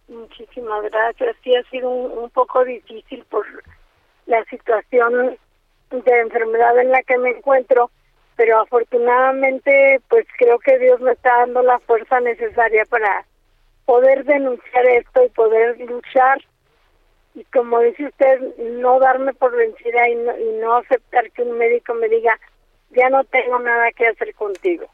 [0.10, 1.36] Muchísimas gracias.
[1.44, 3.46] Sí ha sido un poco difícil por
[4.26, 5.38] la situación
[5.90, 7.90] de enfermedad en la que me encuentro,
[8.36, 13.26] pero afortunadamente pues creo que Dios me está dando la fuerza necesaria para
[13.86, 16.40] poder denunciar esto y poder luchar
[17.36, 21.58] y como dice usted, no darme por vencida y no, y no aceptar que un
[21.58, 22.40] médico me diga,
[22.92, 24.88] ya no tengo nada que hacer contigo.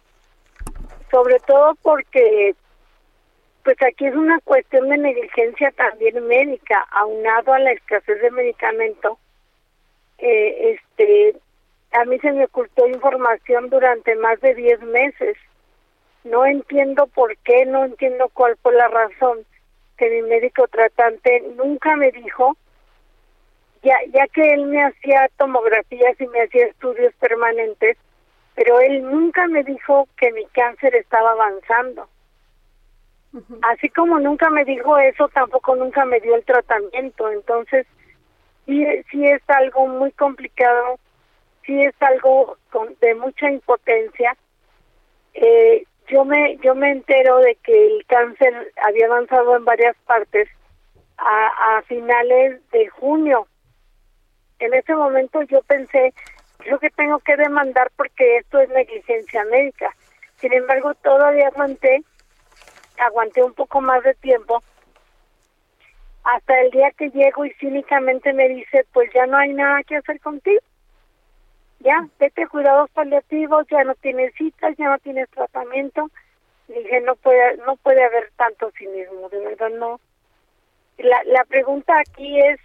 [1.12, 2.56] Sobre todo porque
[3.64, 9.18] pues aquí es una cuestión de negligencia también médica, aunado a la escasez de medicamento.
[10.20, 11.36] Eh, este,
[11.94, 15.36] a mí se me ocultó información durante más de 10 meses
[16.26, 19.46] no entiendo por qué, no entiendo cuál fue la razón
[19.98, 22.58] que mi médico tratante nunca me dijo,
[23.84, 27.98] ya, ya que él me hacía tomografías y me hacía estudios permanentes,
[28.56, 32.08] pero él nunca me dijo que mi cáncer estaba avanzando.
[33.64, 37.30] Así como nunca me dijo eso, tampoco nunca me dio el tratamiento.
[37.30, 37.86] Entonces,
[38.66, 40.98] sí, sí es algo muy complicado,
[41.66, 44.38] sí es algo con, de mucha impotencia.
[45.34, 50.49] Eh, yo me yo me entero de que el cáncer había avanzado en varias partes
[51.18, 53.47] a, a finales de junio.
[54.60, 56.14] En ese momento yo pensé,
[56.58, 59.95] creo que tengo que demandar porque esto es negligencia médica.
[60.38, 62.03] Sin embargo, todavía aguanté,
[62.97, 64.64] aguanté un poco más de tiempo
[66.24, 69.97] hasta el día que llego y cínicamente me dice, pues ya no hay nada que
[69.97, 70.62] hacer contigo
[71.86, 76.10] ya, vete cuidados paliativos, ya no tienes citas, ya no tienes tratamiento.
[76.68, 80.00] dije, no puede, no puede haber tanto cinismo, de verdad no.
[80.98, 82.60] La, la pregunta aquí es,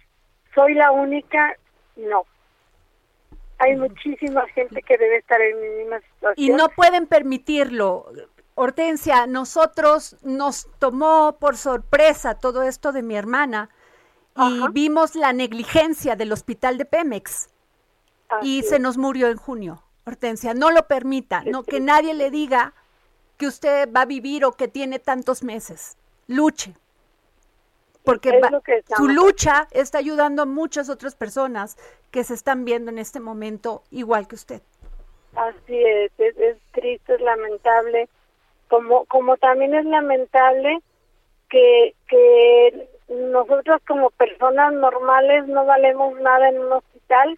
[0.55, 1.55] ¿soy la única?
[1.95, 2.25] No.
[3.59, 6.33] Hay muchísima gente que debe estar en mi misma situación.
[6.35, 8.11] Y no pueden permitirlo.
[8.55, 13.69] Hortensia, nosotros nos tomó por sorpresa todo esto de mi hermana
[14.35, 17.50] y vimos la negligencia del hospital de Pemex
[18.41, 19.83] y se nos murió en junio.
[20.05, 22.73] Hortensia, no lo permita, no que nadie le diga
[23.37, 25.97] que usted va a vivir o que tiene tantos meses.
[26.27, 26.73] Luche.
[28.03, 28.41] Porque
[28.97, 31.77] su lucha está ayudando a muchas otras personas
[32.09, 34.61] que se están viendo en este momento igual que usted.
[35.35, 38.09] Así es, es, triste, es lamentable.
[38.69, 40.79] Como, como también es lamentable
[41.49, 47.37] que, que nosotros como personas normales no valemos nada en un hospital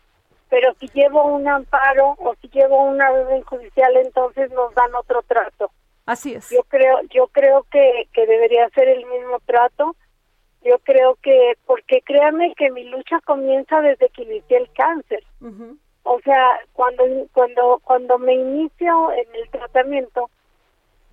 [0.53, 5.23] pero si llevo un amparo o si llevo una orden judicial entonces nos dan otro
[5.23, 5.71] trato.
[6.05, 6.51] Así es.
[6.51, 9.95] Yo creo yo creo que, que debería ser el mismo trato.
[10.63, 15.23] Yo creo que porque créanme que mi lucha comienza desde que inicié el cáncer.
[16.03, 20.29] O sea, cuando cuando cuando me inicio en el tratamiento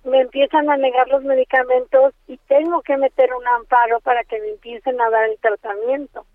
[0.03, 4.49] me empiezan a negar los medicamentos y tengo que meter un amparo para que me
[4.49, 6.27] empiecen a dar el tratamiento.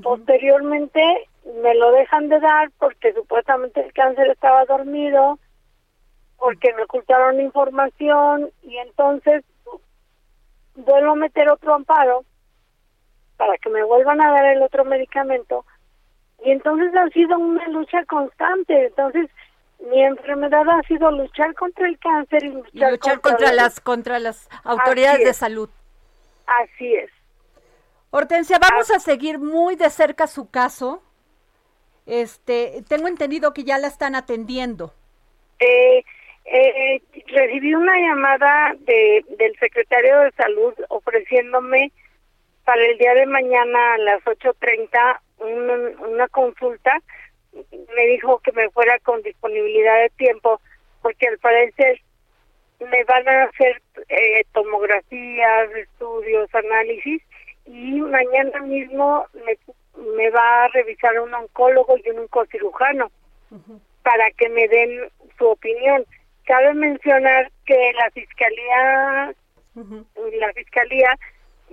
[0.00, 1.28] Posteriormente
[1.62, 5.38] me lo dejan de dar porque supuestamente el cáncer estaba dormido,
[6.38, 9.44] porque me ocultaron información y entonces
[10.74, 12.24] vuelvo a meter otro amparo
[13.36, 15.66] para que me vuelvan a dar el otro medicamento.
[16.44, 18.86] Y entonces ha sido una lucha constante.
[18.86, 19.28] Entonces
[19.90, 25.24] mi enfermedad ha sido luchar contra el cáncer y luchar, contra, las contra las autoridades
[25.24, 25.68] de salud.
[26.46, 27.10] Así es
[28.14, 31.02] Hortensia vamos a seguir muy de cerca su caso
[32.06, 34.92] este, tengo entendido que ya la están atendiendo.
[35.58, 36.04] Eh,
[36.44, 41.90] eh, recibí una llamada de, del secretario de salud ofreciéndome
[42.64, 47.00] para el día de mañana a las 8.30 una, una consulta.
[47.94, 50.60] Me dijo que me fuera con disponibilidad de tiempo
[51.00, 52.00] porque al parecer
[52.78, 57.22] me van a hacer eh, tomografías, estudios, análisis
[57.72, 59.56] y mañana mismo me
[59.96, 63.10] me va a revisar un oncólogo y un oncocirujano
[64.02, 66.04] para que me den su opinión.
[66.44, 69.34] Cabe mencionar que la fiscalía,
[69.74, 71.18] la fiscalía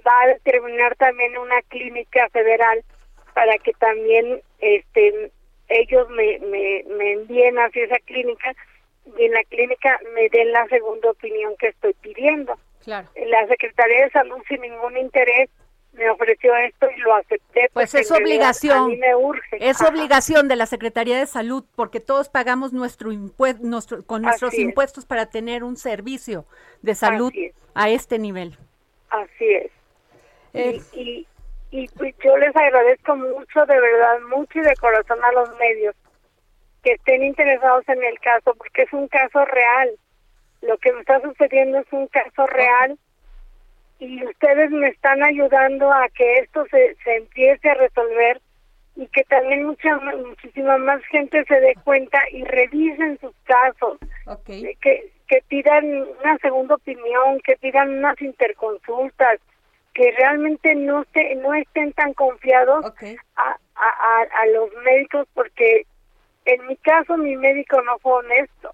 [0.05, 2.83] va a determinar también una clínica federal
[3.33, 5.31] para que también este
[5.69, 8.55] ellos me, me, me envíen hacia esa clínica
[9.17, 12.57] y en la clínica me den la segunda opinión que estoy pidiendo.
[12.83, 13.07] Claro.
[13.27, 15.49] La Secretaría de Salud sin ningún interés
[15.93, 17.69] me ofreció esto y lo acepté.
[17.73, 18.97] Pues es obligación.
[18.99, 19.57] me urge.
[19.59, 25.05] Es obligación de la Secretaría de Salud porque todos pagamos nuestro impuesto, con nuestros impuestos
[25.05, 26.45] para tener un servicio
[26.81, 27.33] de salud
[27.73, 28.57] a este nivel.
[29.09, 29.71] Así es.
[30.53, 30.81] Eh.
[30.93, 31.27] Y,
[31.71, 35.95] y, pues yo les agradezco mucho, de verdad, mucho y de corazón a los medios
[36.83, 39.91] que estén interesados en el caso porque es un caso real.
[40.61, 42.97] Lo que me está sucediendo es un caso real
[43.99, 48.41] y ustedes me están ayudando a que esto se, se empiece a resolver
[48.95, 53.97] y que también mucha muchísima más gente se dé cuenta y revisen sus casos.
[54.81, 59.39] Que que pidan una segunda opinión que pidan unas interconsultas
[59.93, 62.85] que realmente no se, no estén tan confiados
[63.35, 65.85] a, a, a los médicos porque
[66.45, 68.73] en mi caso mi médico no fue honesto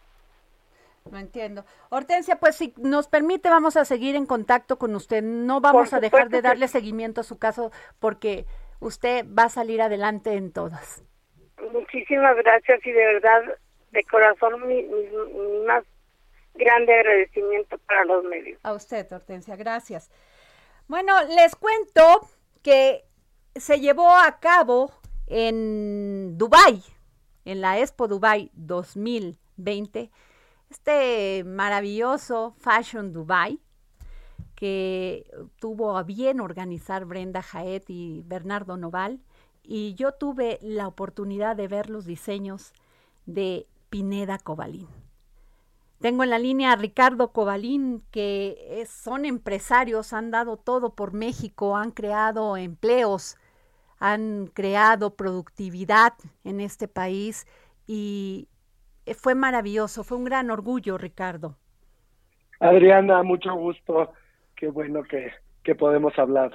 [1.12, 1.66] no entiendo.
[1.90, 5.22] Hortensia, pues si nos permite, vamos a seguir en contacto con usted.
[5.22, 8.46] No vamos a dejar de darle seguimiento a su caso porque
[8.80, 11.04] usted va a salir adelante en todas.
[11.72, 13.44] Muchísimas gracias y de verdad,
[13.92, 14.84] de corazón, mi,
[15.66, 15.84] más
[16.56, 18.60] grande agradecimiento para los medios.
[18.64, 20.10] A usted, Hortensia, gracias.
[20.88, 22.28] Bueno, les cuento
[22.64, 23.04] que
[23.56, 24.92] se llevó a cabo
[25.28, 26.84] en Dubai,
[27.46, 30.10] en la Expo Dubai 2020
[30.76, 33.60] este maravilloso Fashion Dubai
[34.56, 35.26] que
[35.60, 39.22] tuvo a bien organizar Brenda Jaet y Bernardo Noval
[39.64, 42.74] y yo tuve la oportunidad de ver los diseños
[43.26, 44.88] de Pineda Cobalín.
[46.00, 51.78] Tengo en la línea a Ricardo Cobalín, que son empresarios, han dado todo por México,
[51.78, 53.38] han creado empleos,
[53.98, 56.14] han creado productividad
[56.44, 57.48] en este país
[57.88, 58.50] y
[59.14, 61.58] fue maravilloso, fue un gran orgullo, Ricardo.
[62.60, 64.12] Adriana, mucho gusto,
[64.56, 65.32] qué bueno que,
[65.64, 66.54] que podemos hablar.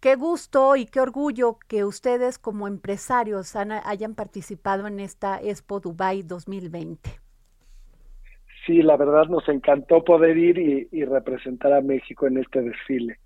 [0.00, 6.22] Qué gusto y qué orgullo que ustedes como empresarios hayan participado en esta Expo Dubai
[6.22, 7.10] 2020.
[8.66, 13.18] Sí, la verdad nos encantó poder ir y, y representar a México en este desfile.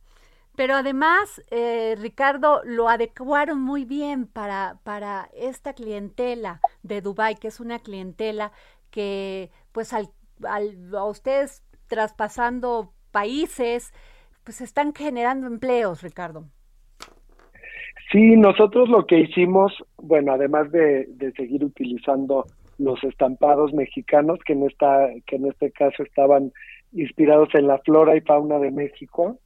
[0.59, 7.47] Pero además, eh, Ricardo, lo adecuaron muy bien para, para esta clientela de Dubai, que
[7.47, 8.51] es una clientela
[8.91, 10.09] que, pues, al,
[10.45, 13.93] a ustedes traspasando países,
[14.43, 16.47] pues están generando empleos, Ricardo.
[18.11, 22.47] Sí, nosotros lo que hicimos, bueno, además de, de seguir utilizando
[22.79, 26.53] los estampados mexicanos, que en, esta, que en este caso estaban
[26.93, 29.39] inspirados en la flora y fauna de México,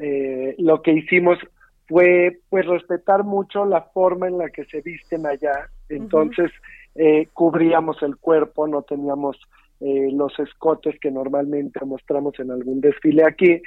[0.00, 1.38] eh, lo que hicimos
[1.86, 5.68] fue pues respetar mucho la forma en la que se visten allá.
[5.88, 6.50] Entonces
[6.94, 9.38] eh, cubríamos el cuerpo, no teníamos
[9.80, 13.62] eh, los escotes que normalmente mostramos en algún desfile aquí.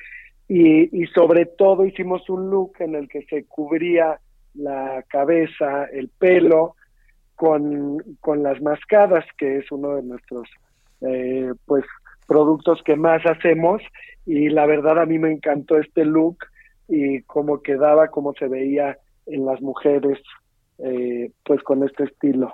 [0.47, 4.19] Y, y sobre todo hicimos un look en el que se cubría
[4.53, 6.75] la cabeza, el pelo,
[7.35, 10.47] con, con las mascadas, que es uno de nuestros
[11.01, 11.83] eh, pues
[12.27, 13.81] productos que más hacemos
[14.25, 16.37] y la verdad a mí me encantó este look
[16.87, 20.19] y cómo quedaba, cómo se veía en las mujeres,
[20.79, 22.51] eh, pues con este estilo.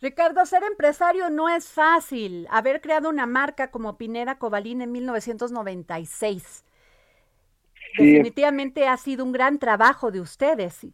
[0.00, 2.46] Ricardo, ser empresario no es fácil.
[2.50, 6.64] Haber creado una marca como Pineda Cobalín en 1996.
[7.98, 10.86] Definitivamente ha sido un gran trabajo de ustedes.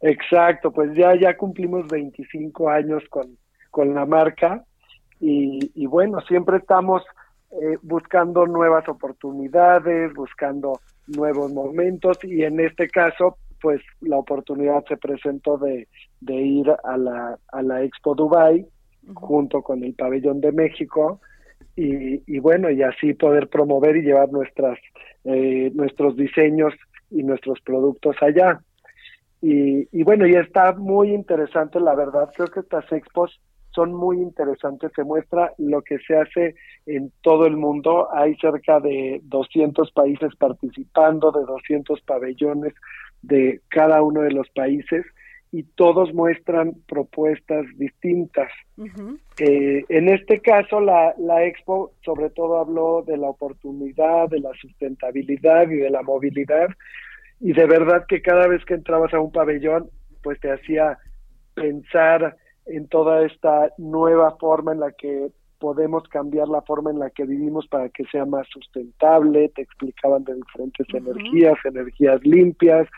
[0.00, 3.36] Exacto, pues ya, ya cumplimos 25 años con,
[3.70, 4.64] con la marca
[5.20, 7.02] y, y bueno, siempre estamos
[7.52, 14.96] eh, buscando nuevas oportunidades, buscando nuevos momentos y en este caso pues la oportunidad se
[14.96, 15.88] presentó de,
[16.20, 18.66] de ir a la, a la Expo Dubai
[19.14, 21.20] junto con el Pabellón de México
[21.76, 24.78] y, y, bueno y así poder promover y llevar nuestras
[25.24, 26.74] eh, nuestros diseños
[27.10, 28.60] y nuestros productos allá.
[29.40, 33.40] Y, y bueno y está muy interesante la verdad creo que estas expos
[33.76, 34.90] son muy interesantes.
[34.96, 36.54] Se muestra lo que se hace
[36.86, 38.08] en todo el mundo.
[38.12, 42.74] Hay cerca de 200 países participando, de 200 pabellones
[43.22, 45.04] de cada uno de los países
[45.52, 48.50] y todos muestran propuestas distintas.
[49.38, 54.52] Eh, en este caso, la, la expo sobre todo habló de la oportunidad, de la
[54.60, 56.68] sustentabilidad y de la movilidad.
[57.40, 59.90] Y de verdad que cada vez que entrabas a un pabellón,
[60.22, 60.98] pues te hacía
[61.54, 67.10] pensar en toda esta nueva forma en la que podemos cambiar la forma en la
[67.10, 72.88] que vivimos para que sea más sustentable, te explicaban de diferentes energías, energías limpias,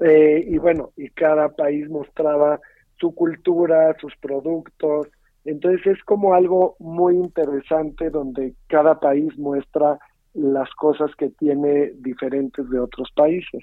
[0.00, 2.60] eh, y bueno, y cada país mostraba
[2.98, 5.08] su cultura, sus productos,
[5.44, 9.98] entonces es como algo muy interesante donde cada país muestra
[10.34, 13.60] las cosas que tiene diferentes de otros países.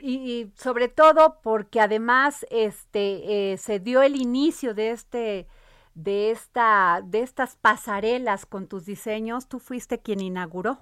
[0.00, 5.46] Y, sobre todo porque además este eh, se dio el inicio de este
[5.94, 10.78] de esta de estas pasarelas con tus diseños tú fuiste quien inauguró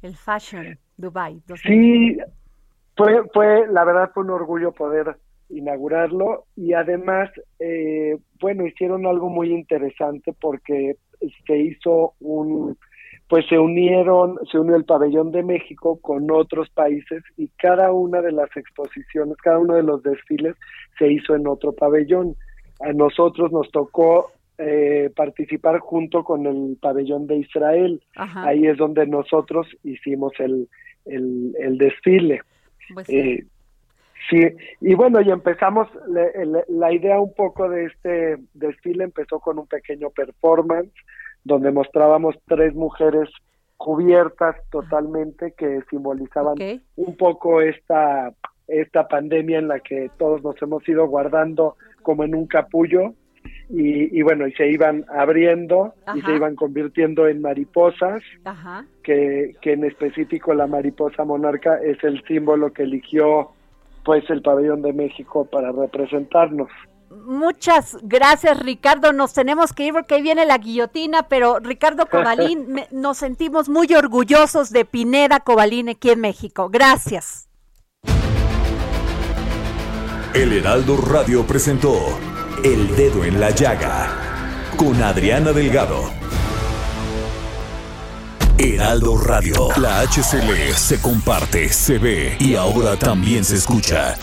[0.00, 2.16] el Fashion Dubai sí
[2.96, 5.18] fue fue la verdad fue un orgullo poder
[5.50, 10.96] inaugurarlo y además eh, bueno hicieron algo muy interesante porque
[11.46, 12.78] se hizo un
[13.28, 18.20] pues se unieron, se unió el pabellón de México con otros países y cada una
[18.20, 20.56] de las exposiciones, cada uno de los desfiles
[20.98, 22.36] se hizo en otro pabellón.
[22.80, 28.02] A nosotros nos tocó eh, participar junto con el pabellón de Israel.
[28.14, 30.68] Ahí es donde nosotros hicimos el,
[31.06, 32.42] el, desfile.
[32.92, 33.44] Pues eh,
[34.28, 34.40] sí.
[34.82, 35.88] y bueno, y empezamos,
[36.68, 40.92] la idea un poco de este desfile empezó con un pequeño performance
[41.44, 43.28] donde mostrábamos tres mujeres
[43.76, 46.56] cubiertas totalmente que simbolizaban
[46.96, 48.32] un poco esta
[48.66, 53.12] esta pandemia en la que todos nos hemos ido guardando como en un capullo
[53.68, 58.22] y, bueno y se iban abriendo y se iban convirtiendo en mariposas
[59.02, 63.50] Que, que en específico la mariposa monarca es el símbolo que eligió
[64.04, 66.70] pues el pabellón de México para representarnos
[67.24, 69.12] Muchas gracias, Ricardo.
[69.12, 73.92] Nos tenemos que ir porque ahí viene la guillotina, pero Ricardo Cobalín, nos sentimos muy
[73.94, 76.68] orgullosos de Pineda Cobalín aquí en México.
[76.70, 77.48] Gracias.
[80.34, 81.94] El Heraldo Radio presentó
[82.64, 84.08] El Dedo en la Llaga
[84.76, 86.10] con Adriana Delgado.
[88.58, 94.16] Heraldo Radio, la HCL se comparte, se ve y ahora también se escucha.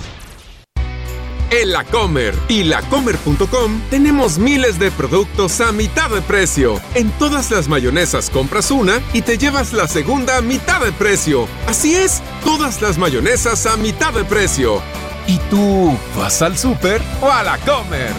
[1.52, 6.80] En La Comer y lacomer.com tenemos miles de productos a mitad de precio.
[6.96, 11.50] En todas las mayonesas compras una y te llevas la segunda a mitad de precio.
[11.68, 14.82] Así es, todas las mayonesas a mitad de precio.
[15.28, 18.14] ¿Y tú vas al súper o a La Comer?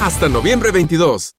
[0.00, 1.35] Hasta noviembre 22.